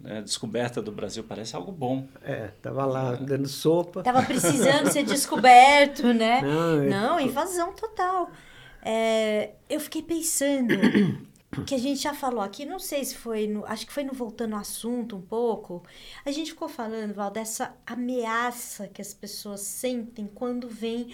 [0.00, 0.22] Né?
[0.22, 2.06] Descoberta do Brasil parece algo bom.
[2.22, 4.02] É, tava lá dando sopa.
[4.02, 6.40] Tava precisando ser descoberto, né?
[6.40, 8.30] Não, é- Não, invasão total.
[8.80, 10.74] É, eu fiquei pensando
[11.66, 14.12] que a gente já falou aqui, não sei se foi no, acho que foi no
[14.12, 15.82] voltando ao assunto um pouco.
[16.24, 21.08] A gente ficou falando, Val, dessa ameaça que as pessoas sentem quando vem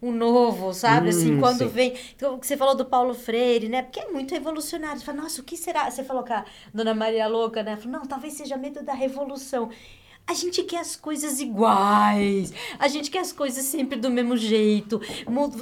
[0.00, 1.10] o novo, sabe?
[1.10, 1.68] assim, Hum, quando sim.
[1.68, 1.94] vem.
[2.14, 3.82] Então, você falou do Paulo Freire, né?
[3.82, 4.98] Porque é muito revolucionário.
[4.98, 5.90] Você fala, nossa, o que será?
[5.90, 7.76] Você falou com a Dona Maria Louca, né?
[7.76, 9.70] Falou, não, talvez seja medo da revolução.
[10.26, 12.52] A gente quer as coisas iguais.
[12.78, 15.00] A gente quer as coisas sempre do mesmo jeito.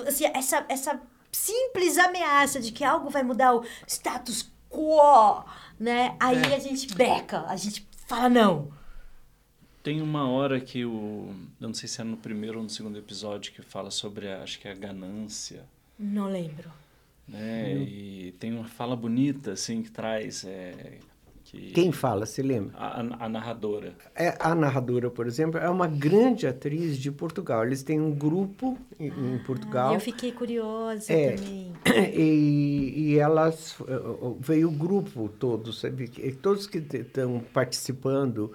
[0.06, 1.00] Assim, essa, essa
[1.36, 5.44] simples ameaça de que algo vai mudar o status quo,
[5.78, 6.16] né?
[6.20, 6.54] Aí É.
[6.54, 8.70] a gente beca, a gente fala não.
[9.82, 11.34] Tem uma hora que o.
[11.60, 14.42] Eu não sei se é no primeiro ou no segundo episódio que fala sobre, a,
[14.42, 15.64] acho que é a ganância.
[15.98, 16.70] Não lembro.
[17.28, 17.74] Né?
[17.78, 20.44] E tem uma fala bonita, assim, que traz.
[20.44, 20.98] é,
[21.54, 22.72] que Quem fala, se lembra?
[22.76, 23.94] a, a- a narradora.
[24.14, 27.64] É, a narradora, por exemplo, é uma grande atriz de Portugal.
[27.64, 29.90] Eles têm um grupo em, em Portugal.
[29.92, 31.32] Ah, Eu fiquei curiosa É.
[31.36, 31.72] também.
[32.14, 36.08] E, e elas eh, veio o grupo todo, sabe?
[36.42, 38.52] Todos que estão participando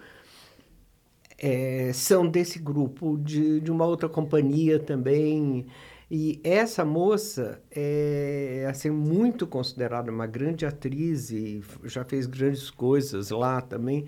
[1.38, 5.66] eh, são desse grupo, de, de uma outra companhia também.
[6.12, 13.30] E essa moça é assim, muito considerada uma grande atriz e já fez grandes coisas
[13.30, 14.08] lá também.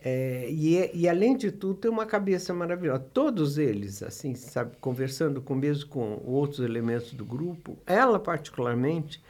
[0.00, 3.00] É, e, é- e, além de tudo, tem uma cabeça maravilhosa.
[3.12, 9.22] Todos eles, assim, sabe, conversando com mesmo com outros elementos do grupo, ela particularmente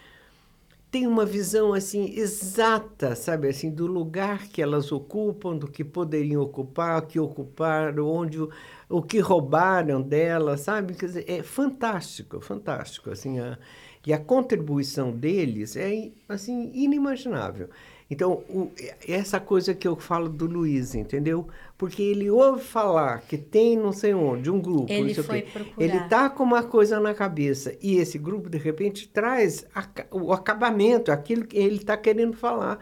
[0.90, 6.42] tem uma visão assim exata, sabe, assim, do lugar que elas ocupam, do que poderiam
[6.42, 8.50] ocupar, o que ocuparam, onde o,
[8.88, 10.94] o que roubaram dela, sabe?
[10.94, 13.58] Quer dizer, é fantástico, fantástico, assim, a,
[14.06, 17.68] e a contribuição deles é assim inimaginável.
[18.10, 18.70] Então, o,
[19.06, 21.46] essa coisa que eu falo do Luiz, entendeu?
[21.76, 25.84] Porque ele ouve falar que tem não sei onde, um grupo, Ele foi procurar.
[25.84, 30.32] Ele tá com uma coisa na cabeça e esse grupo, de repente, traz a- o
[30.32, 32.78] acabamento, aquilo que ele está querendo falar.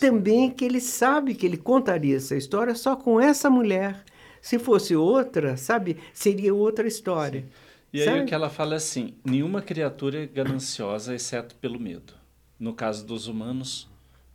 [0.00, 4.04] Também que ele sabe que ele contaria essa história só com essa mulher.
[4.42, 7.44] Se fosse outra, sabe, seria outra história.
[7.92, 8.20] E aí Sabe?
[8.22, 12.14] o que ela fala é assim: nenhuma criatura é gananciosa exceto pelo medo.
[12.58, 13.88] No caso dos humanos,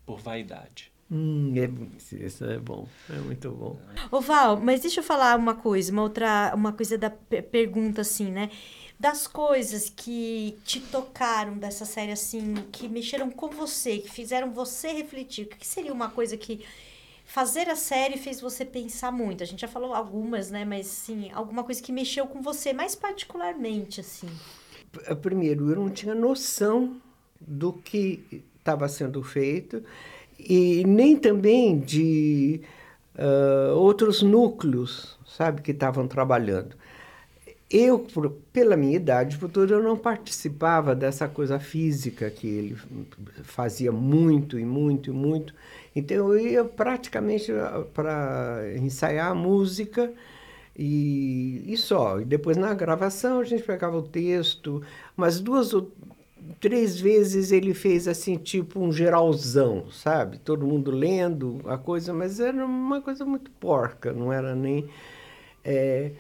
[0.06, 0.92] por vaidade.
[1.12, 1.70] Hum, é,
[2.26, 3.78] isso é bom, é muito bom.
[4.10, 8.32] Ô Val, mas deixa eu falar uma coisa, uma outra, uma coisa da pergunta assim,
[8.32, 8.50] né?
[8.98, 14.94] Das coisas que te tocaram dessa série assim, que mexeram com você, que fizeram você
[14.94, 16.64] refletir, o que seria uma coisa que
[17.26, 19.44] fazer a série fez você pensar muito?
[19.44, 20.64] A gente já falou algumas, né?
[20.64, 24.30] Mas sim, alguma coisa que mexeu com você mais particularmente, assim.
[25.22, 27.02] Primeiro, eu não tinha noção
[27.40, 29.84] do que estava sendo feito
[30.40, 32.62] e nem também de
[33.16, 36.76] uh, outros núcleos, sabe, que estavam trabalhando.
[37.70, 42.78] Eu, por, pela minha idade futura, eu não participava dessa coisa física que ele
[43.44, 45.54] fazia muito e muito e muito.
[45.96, 47.52] Então eu ia praticamente
[47.94, 50.12] para ensaiar a música
[50.78, 52.20] e, e só.
[52.20, 54.82] E depois na gravação a gente pegava o texto,
[55.16, 55.74] mas duas
[56.60, 60.38] três vezes ele fez assim, tipo um geralzão, sabe?
[60.40, 64.90] Todo mundo lendo a coisa, mas era uma coisa muito porca, não era nem.
[65.64, 66.12] É...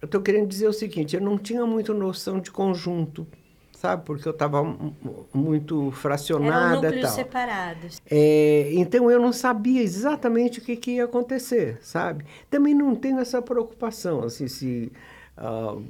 [0.00, 3.26] Eu estou querendo dizer o seguinte: eu não tinha muito noção de conjunto,
[3.72, 4.04] sabe?
[4.04, 4.62] Porque eu estava
[5.32, 6.88] muito fracionada.
[6.88, 7.10] Eram tal.
[7.10, 8.02] separados.
[8.10, 12.24] É, então eu não sabia exatamente o que, que, ia acontecer, sabe?
[12.50, 14.92] Também não tenho essa preocupação, assim, se.
[15.36, 15.82] Uh,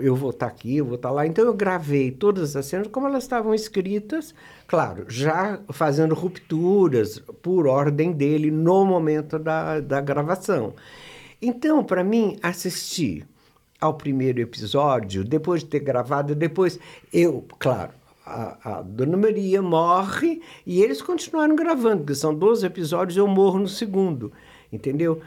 [0.00, 1.26] eu vou estar tá aqui, eu vou estar tá lá.
[1.26, 4.34] Então eu gravei todas as cenas como elas estavam escritas,
[4.66, 10.74] claro, já fazendo rupturas por ordem dele no momento da, da gravação.
[11.40, 13.26] Então, para mim, assistir
[13.80, 16.78] ao primeiro episódio, depois de ter gravado, depois
[17.12, 17.90] eu, claro,
[18.24, 23.58] a, a, Dona Maria morre e eles continuaram gravando, porque são 12 episódios, eu morro
[23.58, 24.32] no segundo,
[24.72, 25.20] entendeu?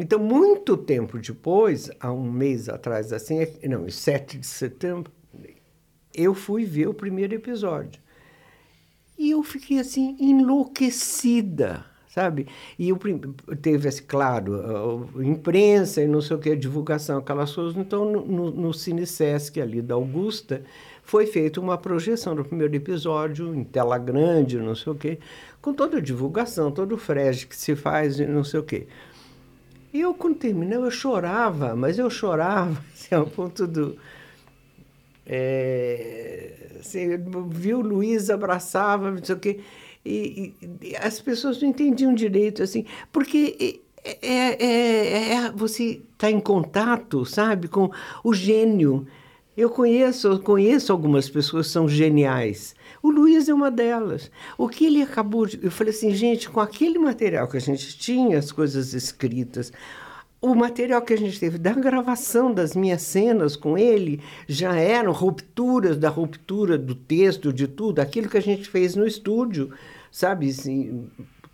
[0.00, 5.12] Então, muito tempo depois, há um mês atrás, assim, é não, 7 de setembro,
[6.14, 8.00] eu fui ver o primeiro episódio.
[9.18, 12.46] E eu fiquei assim, enlouquecida, sabe?
[12.78, 12.98] E eu,
[13.60, 17.76] teve, assim, claro, a, imprensa e não sei o que, a divulgação, aquelas coisas.
[17.76, 18.72] Então, no, no
[19.62, 20.62] ali da Augusta,
[21.02, 25.18] foi feita uma projeção do primeiro episódio em tela grande, não sei o que,
[25.60, 28.86] com toda a divulgação, todo o frege que se faz e não sei o que.
[29.92, 33.96] E eu, quando terminei, eu chorava, mas eu chorava assim, ao ponto do.
[35.26, 37.08] É, assim,
[37.48, 39.60] viu Luiz, abraçava, não sei o quê,
[40.04, 46.30] e, e, as pessoas não entendiam direito, assim, porque é, é, é, é você está
[46.30, 47.90] em contato, sabe, com
[48.24, 49.06] o gênio.
[49.56, 54.30] Eu conheço, conheço algumas pessoas que são geniais, o Luiz é uma delas.
[54.58, 55.58] O que ele acabou de.
[55.62, 59.72] Eu falei assim, gente, com aquele material que a gente tinha, as coisas escritas,
[60.40, 65.12] o material que a gente teve da gravação das minhas cenas com ele já eram
[65.12, 69.70] rupturas da ruptura do texto, de tudo, aquilo que a gente fez no estúdio,
[70.10, 70.48] sabe?
[70.48, 71.08] Assim,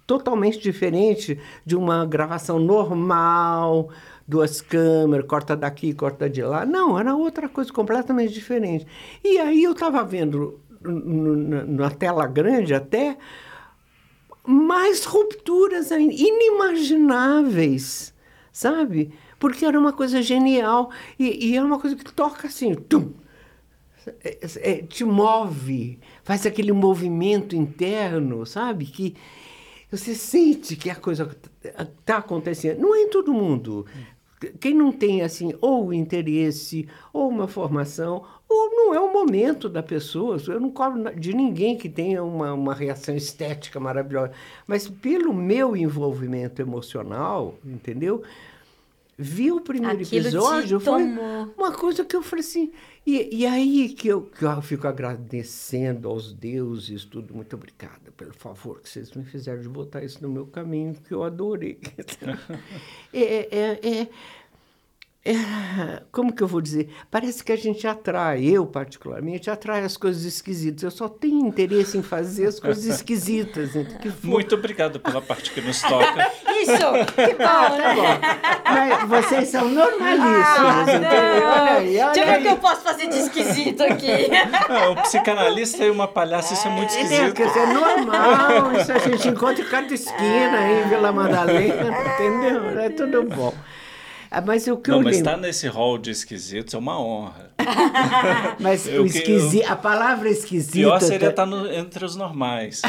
[0.07, 3.91] totalmente diferente de uma gravação normal,
[4.27, 6.65] duas câmeras, corta daqui, corta de lá.
[6.65, 8.87] Não, era outra coisa completamente diferente.
[9.25, 13.19] E aí eu estava vendo na tela grande até,
[14.45, 18.15] mais rupturas inimagináveis,
[18.53, 19.13] sabe?
[19.39, 23.13] Porque era uma coisa genial e, e era uma coisa que toca assim, tum,
[24.23, 28.87] é, é, te move, faz aquele movimento interno, sabe?
[28.87, 29.15] Que
[29.91, 32.81] você sente que a coisa está acontecendo.
[32.81, 33.87] Não é em todo mundo.
[34.61, 39.83] Quem não tem assim ou interesse ou uma formação ou não é o momento da
[39.83, 40.39] pessoa.
[40.47, 44.33] Eu não cobro de ninguém que tenha uma, uma reação estética maravilhosa.
[44.67, 48.23] Mas pelo meu envolvimento emocional, entendeu?
[49.19, 51.03] Vi o primeiro Aquilo episódio, foi
[51.57, 52.71] uma coisa que eu falei assim.
[53.07, 57.35] E, e aí que eu, que eu fico agradecendo aos deuses, tudo.
[57.35, 61.15] Muito obrigada pelo favor que vocês me fizeram de botar isso no meu caminho, que
[61.15, 61.79] eu adorei.
[63.13, 64.09] é, é, é é,
[66.13, 66.89] como que eu vou dizer?
[67.11, 70.83] Parece que a gente atrai, eu particularmente, atrai as coisas esquisitas.
[70.83, 73.71] Eu só tenho interesse em fazer as coisas esquisitas.
[74.23, 76.31] Muito obrigado pela parte que nos toca.
[76.57, 76.73] Isso,
[77.15, 78.63] que bom, ah, tá bom.
[78.65, 82.81] Mas vocês são normalíssimos, ah, Olha aí, olha Deixa eu ver o que eu posso
[82.81, 84.29] fazer de esquisito aqui.
[84.69, 87.43] Ah, o psicanalista e uma palhaça, isso é muito é, esquisito.
[87.43, 92.81] É, é normal, isso a gente encontra em cada esquina aí em Vila Madalena, entendeu?
[92.81, 93.53] É tudo bom.
[94.31, 97.01] Ah, mas o que Não, eu mas estar tá nesse hall de esquisitos é uma
[97.01, 97.51] honra.
[98.61, 99.73] mas eu, o esquisito, eu...
[99.73, 100.73] a palavra esquisita...
[100.73, 102.83] Pior seria estar tá no, entre os normais.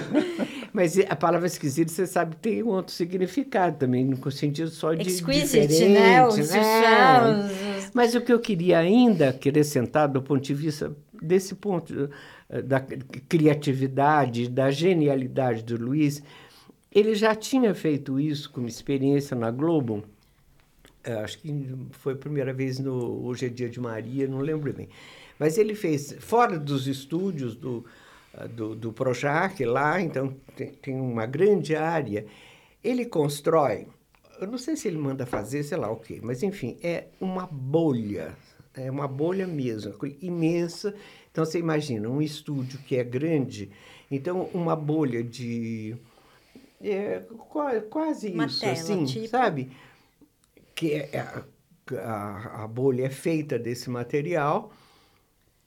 [0.72, 5.08] mas a palavra esquisito, você sabe, tem um outro significado também, no sentido só de
[5.08, 5.92] Exquisite, diferente.
[5.92, 6.26] né?
[6.26, 7.50] Os né?
[7.92, 12.10] Mas o que eu queria ainda acrescentar do ponto de vista desse ponto
[12.48, 12.80] eh, da
[13.28, 16.22] criatividade, da genialidade do Luiz,
[16.92, 20.04] Ele já tinha feito isso como experiência na Globo.
[21.04, 24.72] É, acho que foi a primeira vez no Hoje é Dia de Maria, não lembro
[24.72, 24.88] bem.
[25.38, 27.84] Mas ele fez fora dos estúdios do,
[28.32, 32.24] ah, do, do Projac lá, então tem, tem uma grande área.
[32.82, 33.86] Ele constrói,
[34.40, 37.46] eu não sei se ele manda fazer, sei lá o quê, mas enfim, é uma
[37.46, 38.34] bolha,
[38.74, 40.94] é uma bolha mesmo, imensa.
[41.30, 43.70] Então você imagina um estúdio que é grande,
[44.10, 45.96] então uma bolha de
[46.80, 47.22] é,
[47.90, 49.28] quase uma isso, tela, assim, tipo...
[49.28, 49.70] sabe?
[50.74, 51.44] Que é, a,
[51.98, 54.72] a, a bolha é feita desse material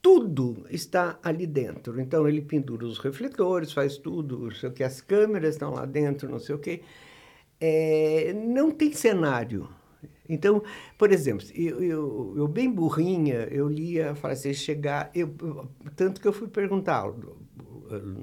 [0.07, 1.99] tudo está ali dentro.
[1.99, 5.85] Então ele pendura os refletores, faz tudo, não sei o que, as câmeras estão lá
[5.85, 6.81] dentro, não sei o que.
[7.59, 9.67] É, não tem cenário.
[10.29, 10.63] Então,
[10.97, 15.35] por exemplo, eu, eu, eu bem burrinha, eu lia a frase chegar, eu,
[15.95, 17.05] tanto que eu fui perguntar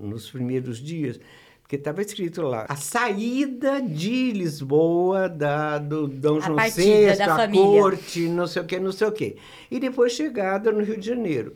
[0.01, 1.21] nos primeiros dias,
[1.65, 7.37] porque estava escrito lá, a saída de Lisboa, da, do Dom João VI, da a
[7.39, 7.81] família.
[7.81, 9.37] corte, não sei o que, não sei o que.
[9.71, 11.55] E depois chegada no Rio de Janeiro.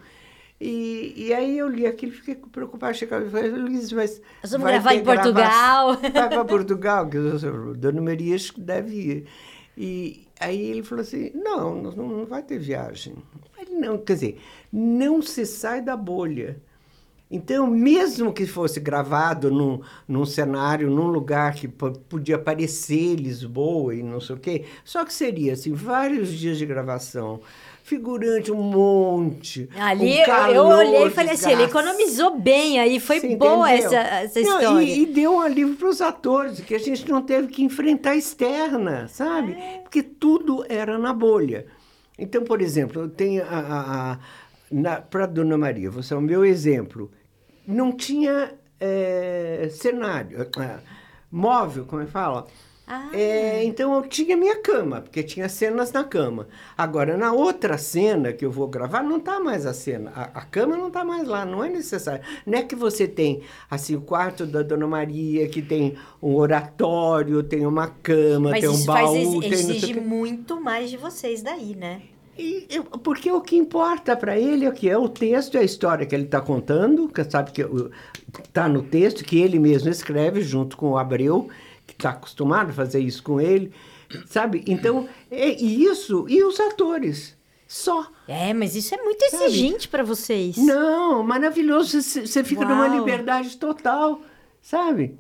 [0.59, 2.95] E, e aí eu li aquilo fiquei preocupada.
[2.95, 4.23] Chegava e falei, Luiz, mas.
[4.43, 5.95] Nós vamos gravar em Portugal.
[5.97, 9.27] Vai para Portugal, que o Dona Maria deve ir.
[9.77, 13.15] E aí ele falou assim: não, não, não vai ter viagem.
[13.61, 14.41] Ele não, quer dizer,
[14.73, 16.59] não se sai da bolha.
[17.31, 24.03] Então, mesmo que fosse gravado num, num cenário, num lugar que podia parecer Lisboa e
[24.03, 27.41] não sei o quê, só que seria assim, vários dias de gravação,
[27.85, 29.69] figurante, um monte.
[29.79, 33.75] Ali um calor, eu olhei e falei assim, ele economizou bem aí, foi Você boa
[33.75, 33.99] entendeu?
[33.99, 34.85] essa, essa Não, história.
[34.85, 38.11] e, e deu um alívio para os atores, que a gente não teve que enfrentar
[38.13, 39.53] a externa, sabe?
[39.53, 39.81] É.
[39.83, 41.67] Porque tudo era na bolha.
[42.19, 46.45] Então, por exemplo, eu tenho a, a, a para Dona Maria, você é o meu
[46.45, 47.11] exemplo.
[47.69, 50.79] Não tinha eh, cenário, eh,
[51.31, 52.47] móvel, como é que fala?
[52.91, 53.11] Ah.
[53.13, 56.49] É, então eu tinha minha cama, porque tinha cenas na cama.
[56.77, 60.11] Agora, na outra cena que eu vou gravar, não está mais a cena.
[60.17, 62.25] A, a cama não está mais lá, não é necessário.
[62.47, 67.43] Não é que você tem assim, o quarto da Dona Maria, que tem um oratório,
[67.43, 70.01] tem uma cama, Mas tem um isso baú, não sei exige quê.
[70.01, 72.01] muito mais de vocês daí, né?
[72.39, 72.69] E
[73.03, 76.07] porque o que importa para ele é o que é o texto e a história
[76.07, 77.67] que ele está contando, que sabe que
[78.45, 81.49] está no texto, que ele mesmo escreve junto com o Abreu,
[81.85, 83.73] que está acostumado a fazer isso com ele,
[84.27, 84.63] sabe?
[84.69, 87.37] Então, é isso, e os atores,
[87.67, 88.07] só.
[88.29, 90.57] É, mas isso é muito exigente pra vocês.
[90.57, 92.99] Não, maravilhoso, você fica numa Uau.
[92.99, 94.23] liberdade total,
[94.63, 95.19] sabe?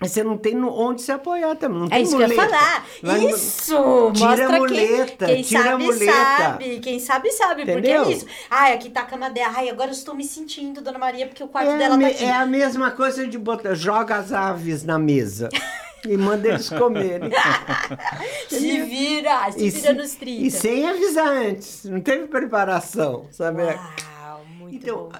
[0.00, 1.78] Você não tem onde se apoiar também.
[1.80, 2.48] Não É tem isso que eu ia muleta.
[2.56, 2.86] falar.
[3.02, 4.10] Vai- Isso!
[4.14, 6.12] Tira Mostra a muleta, quem, quem tira sabe, muleta.
[6.38, 6.78] sabe.
[6.80, 7.54] Quem sabe, sabe.
[7.66, 8.04] Porque Entendeu?
[8.04, 8.26] é isso.
[8.50, 9.52] Ai, aqui tá a cama dela.
[9.56, 12.10] Ai, agora eu estou me sentindo, Dona Maria, porque o quarto É, dela me- tá
[12.12, 12.24] aqui.
[12.24, 15.48] é a mesma coisa de botar, joga as aves na mesa
[16.08, 17.30] e manda eles comerem.
[18.48, 20.46] Se vira, se E vira se- nos 30.
[20.46, 23.62] E sem avisar antes, não teve preparação, sabe?
[23.62, 25.12] Uau, muito então, bom.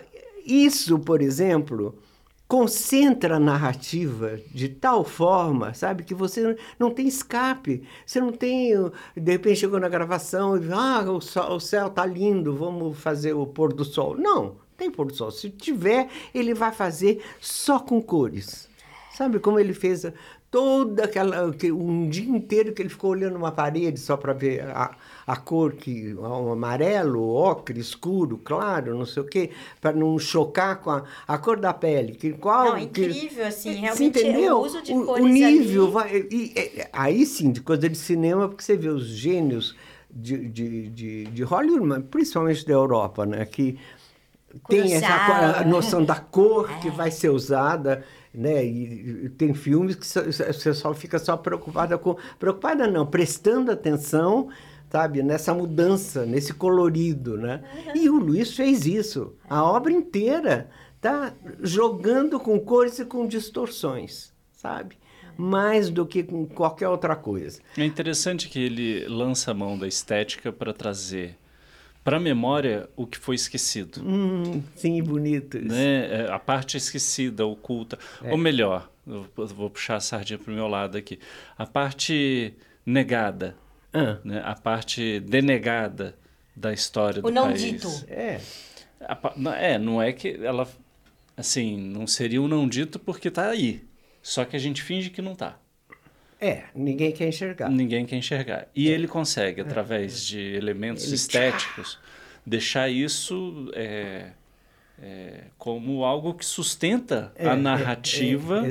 [0.44, 1.94] isso, por exemplo,
[2.50, 7.84] concentra a narrativa de tal forma, sabe, que você não tem escape.
[8.04, 8.72] Você não tem,
[9.16, 13.34] de repente chegou na gravação e ah, o, sol- o céu tá lindo, vamos fazer
[13.34, 14.16] o pôr do sol.
[14.16, 15.30] Não, tem pôr do sol.
[15.30, 18.68] Se tiver, ele vai fazer só com cores.
[19.12, 20.04] Sabe como ele fez
[20.50, 24.62] toda aquela que- um dia inteiro que ele ficou olhando uma parede só para ver
[24.62, 24.96] a,
[25.32, 29.50] a cor que o amarelo, ocre, escuro, claro, não sei o quê,
[29.80, 32.12] para não chocar com a, a cor da pele.
[32.14, 34.56] Que qual Não, é que- incrível, assim, Você realmente entendeu?
[34.56, 37.96] o uso de o, cores o nível vai e- e- aí sim, de coisa de
[37.96, 39.76] cinema, porque você vê os gênios
[40.10, 43.78] de, de, de, de Hollywood, principalmente da Europa, né, que
[44.68, 48.04] tem essa noção da cor que vai ser usada,
[48.34, 48.64] né?
[48.64, 53.70] E, e tem filmes que só- você só fica só preocupada com preocupada não, prestando
[53.70, 54.48] atenção,
[54.90, 57.62] sabe, nessa mudança, nesse colorido, né?
[57.94, 60.68] E o Luiz fez isso, a obra inteira
[61.00, 61.32] tá
[61.62, 64.98] jogando com cores e com distorções, sabe?
[65.36, 67.60] Mais do que com qualquer outra coisa.
[67.78, 71.38] É interessante que ele lança a mão da estética para trazer
[72.02, 74.02] para a memória o que foi esquecido.
[74.02, 75.68] Hum, sim, bonito isso.
[75.68, 76.24] Né?
[76.24, 77.98] É, A parte esquecida, oculta.
[78.22, 78.32] É.
[78.32, 78.90] Ou melhor,
[79.36, 81.18] vou puxar a sardinha para o meu lado aqui.
[81.58, 83.54] A parte negada,
[83.92, 84.40] Ah, né?
[84.44, 86.16] a parte denegada
[86.54, 87.60] da história do O não país.
[87.60, 87.88] dito.
[88.08, 88.40] é.
[89.00, 89.18] A
[89.58, 90.68] é, não é que ela.
[91.36, 93.82] Assim, não seria um não dito porque tá aí.
[94.22, 95.58] Só que a gente finge que não tá.
[96.38, 97.70] É, ninguém quer enxergar.
[97.70, 98.68] Ninguém quer enxergar.
[98.74, 101.98] E ele consegue, através de elementos Ele- estéticos,
[102.46, 104.32] deixar isso é,
[105.02, 108.62] é, como algo que sustenta a narrativa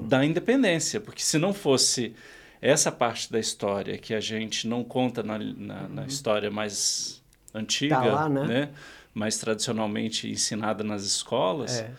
[0.00, 1.00] da independência.
[1.00, 2.14] Porque se não fosse
[2.64, 6.08] essa parte da história que a gente não conta na, na, na uhum.
[6.08, 8.46] história mais antiga, tá lá, né?
[8.46, 8.70] né?
[9.12, 11.90] mais tradicionalmente ensinada nas escolas, é.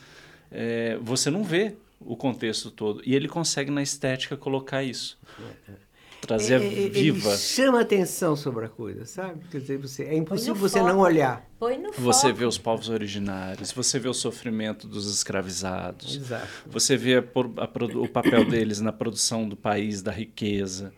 [0.51, 3.01] É, você não vê o contexto todo.
[3.05, 5.19] E ele consegue, na estética, colocar isso.
[5.39, 5.75] É, é.
[6.21, 7.29] Trazer é, é, viva.
[7.29, 9.45] Ele chama atenção sobre a coisa, sabe?
[9.51, 10.91] Quer dizer, você, é impossível você foco.
[10.91, 11.47] não olhar.
[11.59, 12.39] Põe no você foco.
[12.39, 16.15] vê os povos originários, você vê o sofrimento dos escravizados.
[16.15, 16.47] Exato.
[16.67, 20.93] Você vê a, a, o papel deles na produção do país, da riqueza.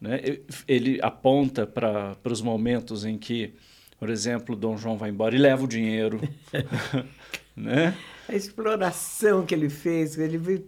[0.00, 0.20] Né?
[0.66, 3.54] Ele aponta para os momentos em que
[4.04, 6.20] por exemplo, Dom João vai embora e leva o dinheiro.
[7.56, 7.96] né?
[8.28, 10.64] A exploração que ele fez, ele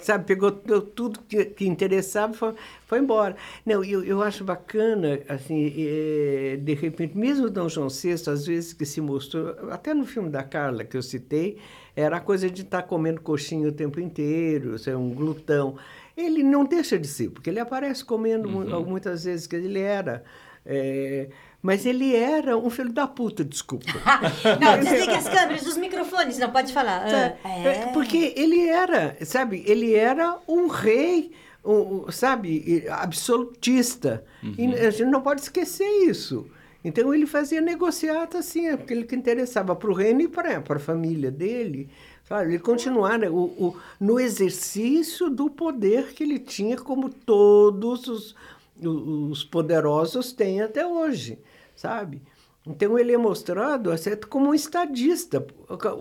[0.00, 2.54] sabe, pegou tudo que, que interessava e foi,
[2.86, 3.36] foi embora.
[3.64, 8.72] Não, eu, eu acho bacana, assim, é, de repente, mesmo Dom João VI, às vezes
[8.72, 11.58] que se mostrou, até no filme da Carla que eu citei,
[11.94, 15.76] era a coisa de estar tá comendo coxinha o tempo inteiro, ser um glutão.
[16.16, 18.84] Ele não deixa de ser, porque ele aparece comendo uhum.
[18.84, 20.24] muitas vezes, que ele era.
[20.64, 21.28] É,
[21.66, 23.86] mas ele era um filho da puta, desculpa.
[24.60, 27.08] não, desliga as câmeras, os microfones, não pode falar.
[27.12, 27.38] É.
[27.44, 27.86] é.
[27.92, 31.32] Porque ele era, sabe, ele era um rei,
[31.64, 34.24] um, sabe, absolutista.
[34.44, 34.54] Uhum.
[34.56, 36.48] E a gente não pode esquecer isso.
[36.84, 41.32] Então ele fazia negociata assim, aquilo que interessava para o reino e para a família
[41.32, 41.90] dele.
[42.22, 42.52] Sabe?
[42.52, 48.36] Ele continuar né, o, o, no exercício do poder que ele tinha, como todos os,
[48.80, 51.40] os poderosos têm até hoje
[51.76, 52.22] sabe?
[52.66, 55.46] Então ele é mostrado assim, como um estadista,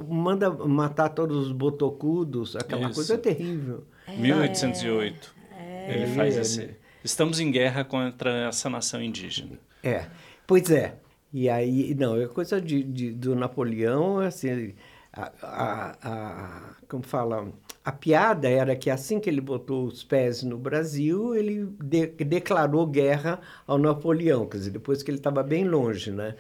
[0.07, 2.95] manda matar todos os botocudos, aquela Isso.
[2.95, 3.83] coisa terrível.
[4.07, 4.17] É.
[4.17, 5.35] 1808.
[5.51, 5.95] É.
[5.95, 6.75] Ele faz esse.
[7.03, 9.59] Estamos em guerra contra essa nação indígena.
[9.83, 10.07] É,
[10.47, 10.95] pois é.
[11.31, 14.73] E aí, não, é coisa de, de do Napoleão, assim,
[15.15, 17.51] a, a, a, como fala,
[17.83, 22.85] a piada era que assim que ele botou os pés no Brasil, ele de, declarou
[22.85, 26.35] guerra ao Napoleão, quer dizer, depois que ele estava bem longe, né?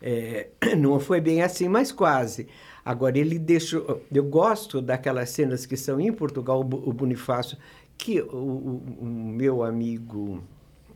[0.00, 2.48] É, não foi bem assim, mas quase.
[2.84, 4.02] Agora, ele deixou...
[4.10, 7.58] Eu gosto daquelas cenas que são em Portugal, o Bonifácio,
[7.98, 10.42] que o, o, o meu amigo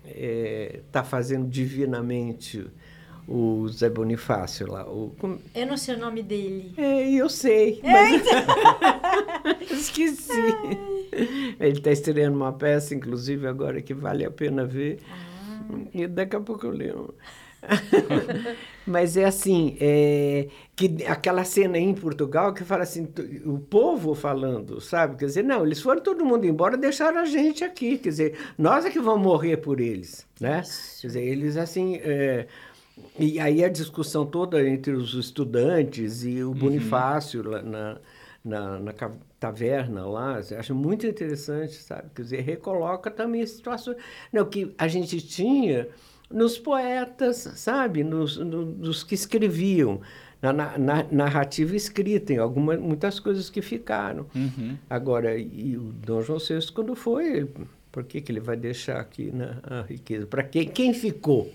[0.05, 2.67] está é, fazendo divinamente
[3.27, 4.87] o Zé Bonifácio lá.
[4.87, 5.15] O.
[5.55, 6.75] Eu não sei o nome dele.
[6.77, 7.81] É, eu sei.
[7.83, 8.23] Mas...
[9.71, 10.33] Esqueci.
[11.61, 14.99] Ele está estreando uma peça, inclusive, agora que vale a pena ver.
[15.11, 15.33] Ah.
[15.95, 17.15] E daqui a pouco eu lembro.
[18.85, 23.09] Mas é assim, é, que aquela cena em Portugal que fala assim,
[23.47, 25.17] o povo falando, sabe?
[25.17, 27.99] Quer dizer, não, eles foram todo mundo embora, deixaram a gente aqui.
[27.99, 30.63] Quer dizer, nós é que vamos morrer por eles, né?
[31.01, 31.97] Quer dizer, eles assim...
[32.03, 32.47] É,
[33.19, 36.55] e aí a discussão toda entre os estudantes e o uhum.
[36.55, 37.99] Bonifácio lá na,
[38.45, 38.93] na, na
[39.39, 42.11] taverna lá, acho muito interessante, sabe?
[42.15, 43.95] Quer dizer, recoloca também a situação
[44.33, 45.89] não, que a gente tinha
[46.31, 48.03] nos poetas, sabe?
[48.03, 50.01] Nos, no, nos que escreviam,
[50.41, 54.27] na, na, narrativa escrita, em algumas, muitas coisas que ficaram.
[54.35, 54.77] Uhum.
[54.91, 57.49] Agora, e o Dom João VI, quando foi,
[57.93, 60.27] por que, que ele vai deixar aqui na a riqueza?
[60.27, 61.53] Para quem, quem ficou?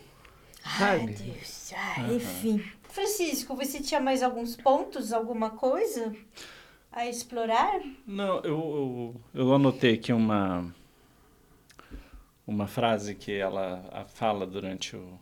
[0.80, 1.74] Ai, Deus.
[1.97, 2.15] Uhum.
[2.15, 2.63] Enfim.
[2.89, 6.15] Francisco, você tinha mais alguns pontos, alguma coisa
[6.91, 7.80] a explorar?
[8.05, 10.74] Não, eu, eu, eu anotei aqui uma,
[12.45, 15.20] uma frase que ela fala durante o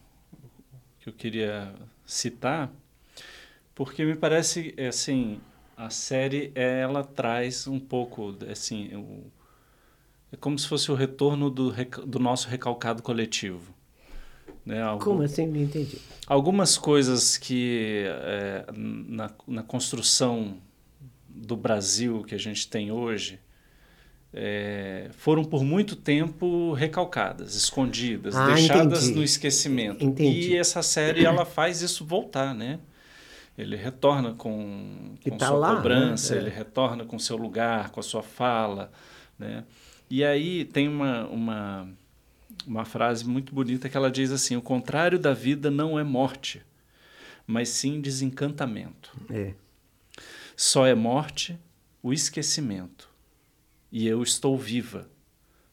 [0.99, 1.75] que eu queria
[2.05, 2.71] citar,
[3.73, 5.41] porque me parece assim
[5.75, 9.29] a série ela traz um pouco assim o,
[10.31, 11.73] é como se fosse o retorno do,
[12.05, 13.73] do nosso recalcado coletivo
[14.65, 14.81] né?
[14.81, 15.47] Algum, Como assim?
[15.47, 15.97] Não entendi.
[16.27, 20.57] Algumas coisas que é, na, na construção
[21.29, 23.39] do Brasil que a gente tem hoje
[24.33, 29.19] é, foram por muito tempo recalcadas, escondidas, ah, deixadas entendi.
[29.19, 30.03] no esquecimento.
[30.03, 30.49] Entendi.
[30.49, 32.79] E essa série ela faz isso voltar, né?
[33.57, 35.75] Ele retorna com, com tá sua lá, né?
[35.77, 36.41] cobrança, né?
[36.41, 38.91] ele retorna com seu lugar, com a sua fala,
[39.39, 39.63] né?
[40.09, 41.89] E aí tem uma, uma
[42.65, 46.61] uma frase muito bonita que ela diz assim: o contrário da vida não é morte,
[47.45, 49.15] mas sim desencantamento.
[49.29, 49.53] É.
[50.55, 51.59] Só é morte
[52.01, 53.09] o esquecimento.
[53.91, 55.09] E eu estou viva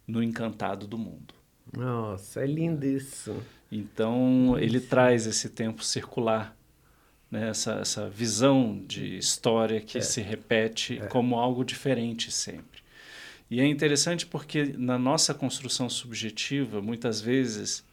[0.07, 1.35] no encantado do mundo.
[1.73, 3.35] Nossa, é lindo isso.
[3.71, 6.55] Então, ele traz esse tempo circular,
[7.31, 7.49] né?
[7.49, 10.01] essa, essa visão de história que é.
[10.03, 11.07] se repete é.
[11.07, 12.82] como algo diferente sempre.
[13.53, 17.85] E é interessante porque na nossa construção subjetiva, muitas vezes,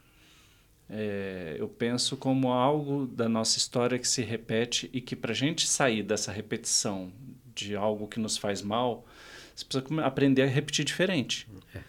[0.88, 5.34] é, eu penso como algo da nossa história que se repete e que para a
[5.34, 7.12] gente sair dessa repetição
[7.54, 9.04] de algo que nos faz mal,
[9.54, 11.46] você precisa aprender a repetir diferente.
[11.74, 11.80] É.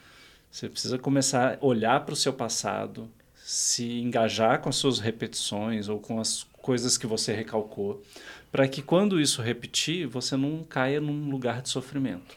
[0.51, 3.09] Você precisa começar a olhar para o seu passado,
[3.41, 8.03] se engajar com as suas repetições ou com as coisas que você recalcou,
[8.52, 12.36] para que quando isso repetir, você não caia num lugar de sofrimento.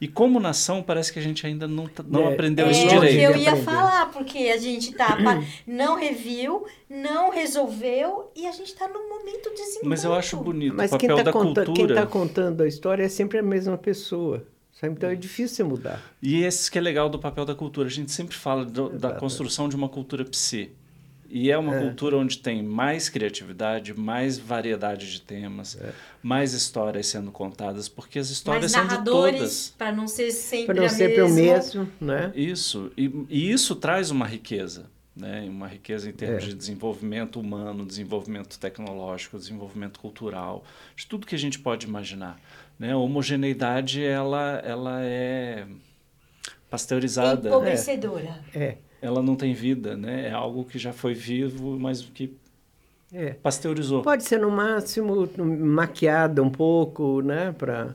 [0.00, 2.88] E como nação, parece que a gente ainda não, tá, não é, aprendeu é, isso
[2.88, 3.20] direito.
[3.20, 5.16] eu ia falar, porque a gente tá,
[5.66, 9.88] não reviu, não resolveu e a gente está num momento desenvolvido.
[9.88, 11.72] Mas eu acho bonito Mas o papel tá da cultura.
[11.72, 14.44] Quem está contando a história é sempre a mesma pessoa.
[14.82, 16.02] Então é difícil mudar.
[16.20, 17.88] E esse que é legal do papel da cultura.
[17.88, 20.72] A gente sempre fala do, da construção de uma cultura psi.
[21.34, 21.80] E é uma é.
[21.80, 25.92] cultura onde tem mais criatividade, mais variedade de temas, é.
[26.22, 29.74] mais histórias sendo contadas, porque as histórias são de todas.
[29.76, 32.30] Para não ser sempre Para não sempre o mesmo, né?
[32.36, 32.92] Isso.
[32.96, 35.44] E, e, isso traz uma riqueza, né?
[35.48, 36.46] Uma riqueza em termos é.
[36.46, 40.64] de desenvolvimento humano, desenvolvimento tecnológico, desenvolvimento cultural,
[40.94, 42.40] de tudo que a gente pode imaginar.
[42.78, 42.92] Né?
[42.92, 45.66] A homogeneidade, ela, ela é
[46.70, 47.48] pasteurizada.
[47.48, 48.38] Empobrecedora.
[48.54, 50.28] É ela não tem vida, né?
[50.28, 52.34] É algo que já foi vivo, mas que
[53.12, 53.34] é.
[53.34, 54.02] pasteurizou.
[54.02, 57.94] Pode ser no máximo maquiada um pouco, né, para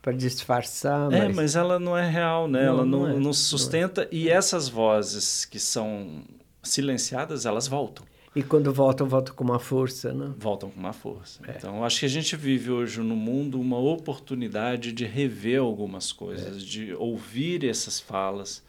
[0.00, 1.12] para disfarçar.
[1.12, 1.36] É, mas...
[1.36, 2.60] Mas ela não é real, né?
[2.60, 4.14] Não, ela não, não, é, não sustenta não é.
[4.14, 6.22] e essas vozes que são
[6.62, 8.06] silenciadas, elas voltam.
[8.34, 10.32] E quando voltam, voltam com uma força, né?
[10.38, 11.40] Voltam com uma força.
[11.46, 11.54] É.
[11.56, 16.56] Então, acho que a gente vive hoje no mundo uma oportunidade de rever algumas coisas,
[16.56, 16.64] é.
[16.64, 18.62] de ouvir essas falas,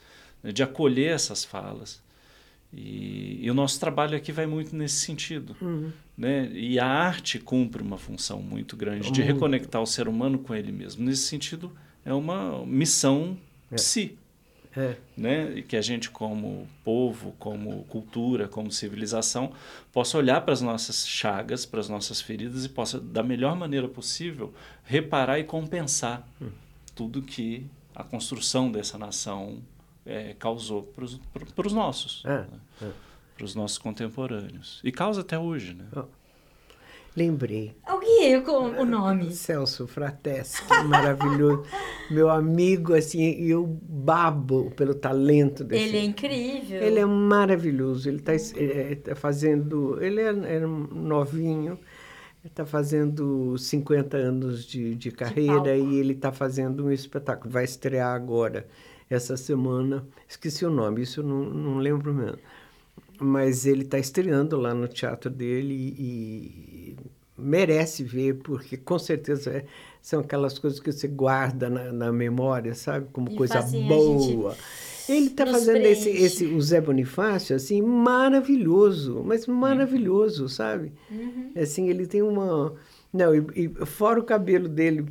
[0.43, 2.01] de acolher essas falas.
[2.71, 5.55] E, e, o nosso trabalho aqui vai muito nesse sentido.
[5.59, 5.91] Uhum.
[6.17, 6.49] Né?
[6.53, 10.71] E a arte cumpre uma função muito grande de reconectar o ser humano com ele
[10.71, 11.03] mesmo.
[11.03, 11.71] Nesse sentido,
[12.05, 13.37] é uma missão
[13.71, 13.77] é.
[13.77, 14.17] si.
[14.77, 14.97] É.
[15.17, 15.57] Né?
[15.57, 19.51] E que a gente, como povo, como cultura, como civilização,
[19.91, 23.87] possa olhar para as nossas chagas, para as nossas feridas e possa, da melhor maneira
[23.87, 26.51] possível, reparar e compensar uhum.
[26.93, 27.65] tudo que
[27.95, 29.57] a construção dessa nação
[30.09, 32.47] é, causou para os nossos, é, né?
[32.81, 32.87] é.
[33.37, 34.81] para os nossos contemporâneos.
[34.83, 35.85] E causa até hoje, né?
[35.95, 36.03] Oh.
[37.15, 37.75] Lembrei.
[37.85, 39.31] Alguém com o nome?
[39.33, 41.63] Celso Frateschi, maravilhoso.
[42.09, 45.83] Meu amigo, assim, eu babo pelo talento desse.
[45.83, 46.81] Ele é incrível.
[46.81, 48.09] Ele é maravilhoso.
[48.09, 50.01] Ele está é, tá fazendo.
[50.01, 51.79] Ele é, é novinho,
[52.43, 57.51] está fazendo 50 anos de, de carreira de e ele está fazendo um espetáculo.
[57.51, 58.65] Vai estrear agora
[59.09, 60.05] essa semana.
[60.27, 62.39] Esqueci o nome, isso eu não, não lembro mesmo.
[63.19, 66.95] Mas ele está estreando lá no teatro dele e,
[67.39, 69.65] merece ver, porque com certeza é,
[70.01, 73.07] são aquelas coisas que você guarda na, na memória, sabe?
[73.11, 74.55] Como e coisa boa.
[75.07, 80.91] Ele está fazendo esse, esse, o Zé Bonifácio, assim, maravilhoso, mas maravilhoso, sabe?
[81.09, 81.51] Uhum.
[81.55, 82.75] Assim, ele tem uma
[83.11, 85.01] não, e, e, fora o cabelo dele,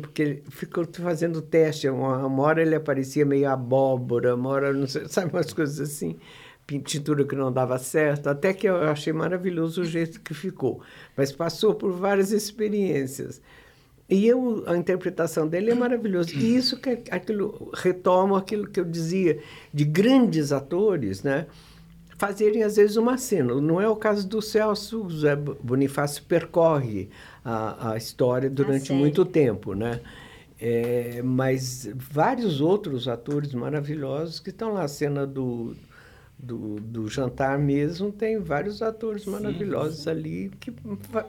[0.00, 1.88] porque ele ficou fazendo teste.
[1.88, 6.16] Uma, uma hora ele aparecia meio abóbora, uma hora, não sei, sabe, umas coisas assim.
[6.64, 10.80] Pintura que não dava certo, até que eu achei maravilhoso o jeito que ficou.
[11.16, 13.42] Mas passou por várias experiências.
[14.08, 16.30] E eu, a interpretação dele é maravilhosa.
[16.34, 19.42] E isso que aquilo retoma aquilo que eu dizia
[19.74, 21.46] de grandes atores, né?
[22.22, 23.52] Fazerem às vezes uma cena.
[23.60, 27.08] Não é o caso do Celso, o Zé Bonifácio percorre
[27.44, 30.00] a, a história durante muito tempo, né?
[30.60, 35.74] É, mas vários outros atores maravilhosos que estão lá, a cena do,
[36.38, 40.10] do, do jantar mesmo, tem vários atores sim, maravilhosos sim.
[40.10, 40.72] ali que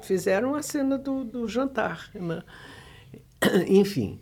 [0.04, 2.08] fizeram a cena do, do jantar.
[2.14, 2.44] Né?
[3.68, 4.20] Enfim,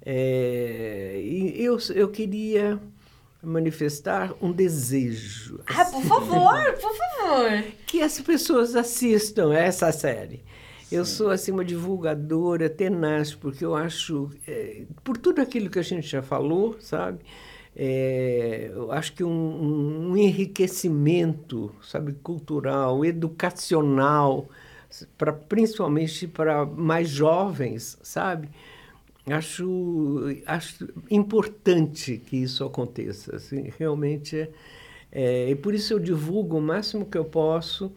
[0.00, 1.20] é,
[1.54, 2.80] eu, eu queria
[3.44, 5.60] manifestar um desejo.
[5.66, 7.64] Ah, por favor, por favor.
[7.86, 10.42] Que as pessoas assistam essa série.
[10.90, 15.82] Eu sou assim uma divulgadora tenaz, porque eu acho, é, por tudo aquilo que a
[15.82, 17.20] gente já falou, sabe?
[17.76, 24.48] É, eu acho que um, um, enriquecimento, sabe, cultural, educacional,
[25.18, 28.48] para principalmente para mais jovens, sabe?
[29.26, 34.50] Acho, acho importante que isso aconteça, assim, realmente é,
[35.10, 37.90] é, e por isso eu divulgo o máximo que eu posso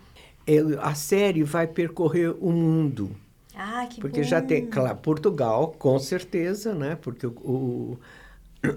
[0.80, 3.12] a série vai percorrer o mundo.
[3.56, 4.28] Ah, que Porque bom.
[4.28, 6.96] já tem, claro, Portugal, com certeza, né?
[6.96, 8.00] Porque o, o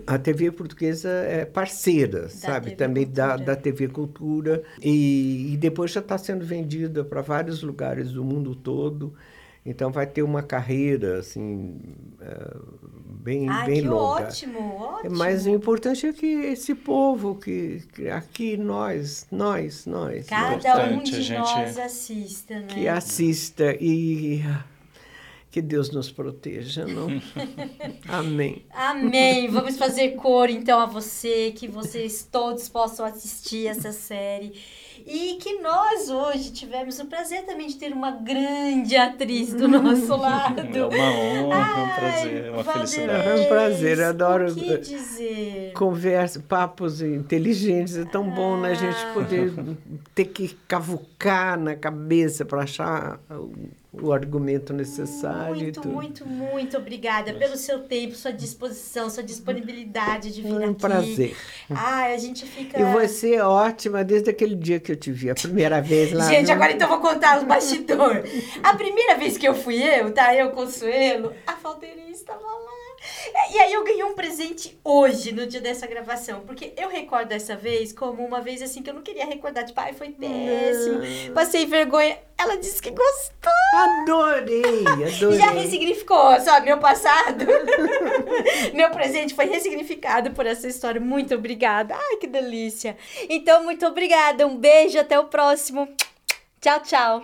[0.06, 2.66] a TV portuguesa é parceira, da sabe?
[2.70, 4.62] TV Também da, da TV Cultura.
[4.82, 9.14] E, e depois já está sendo vendida para vários lugares do mundo todo.
[9.64, 11.78] Então vai ter uma carreira assim
[12.20, 12.56] é,
[13.20, 14.24] bem, Ai, bem que longa.
[14.26, 15.16] ótimo, ótimo.
[15.16, 20.92] Mas o importante é que esse povo, que, que aqui nós, nós, nós, Cada nós,
[20.92, 22.66] um de gente- nós assista, né?
[22.68, 24.42] que assista e
[25.50, 27.08] que Deus nos proteja, não?
[28.08, 28.64] Amém.
[28.72, 29.48] Amém.
[29.52, 34.54] Vamos fazer cor então a você, que vocês todos possam assistir essa série.
[35.06, 40.16] E que nós hoje tivemos o prazer também de ter uma grande atriz do nosso
[40.16, 40.60] lado.
[40.70, 43.28] É uma honra, um prazer, uma Valderez, felicidade.
[43.28, 45.72] É um prazer, adoro- O que dizer?
[45.74, 49.10] Conversa, papos inteligentes, é tão bom né, a gente Ah.
[49.14, 49.52] poder
[50.14, 53.18] ter que cavucar na cabeça para achar
[53.92, 60.42] o, argumento necessário Muito, muito, muito obrigada pelo seu tempo, sua disposição, sua disponibilidade de
[60.42, 60.80] vir Foi um aqui.
[60.80, 61.36] prazer.
[61.70, 62.78] Ai, a gente fica.
[62.80, 66.28] E você é ótima desde aquele dia que eu te vi a primeira vez lá.
[66.28, 68.30] Gente, no- agora então eu vou contar os bastidores.
[68.62, 70.34] A primeira vez que eu fui eu, tá?
[70.34, 72.89] Eu, Consuelo, a Valderia estava lá.
[73.50, 76.40] E aí eu ganhei um presente hoje, no dia dessa gravação.
[76.40, 79.64] Porque eu recordo dessa vez como uma vez assim que eu não queria recordar.
[79.64, 81.32] Tipo, ai, foi péssimo.
[81.34, 82.18] Passei vergonha.
[82.38, 83.52] Ela disse que gostou.
[83.74, 85.38] Adorei, adorei.
[85.38, 87.44] Já ressignificou, sabe, meu passado.
[88.72, 91.00] meu presente foi ressignificado por essa história.
[91.00, 91.94] Muito obrigada.
[91.94, 92.96] Ai, que delícia.
[93.28, 94.46] Então, muito obrigada.
[94.46, 95.88] Um beijo, até o próximo.
[96.60, 97.22] Tchau, tchau.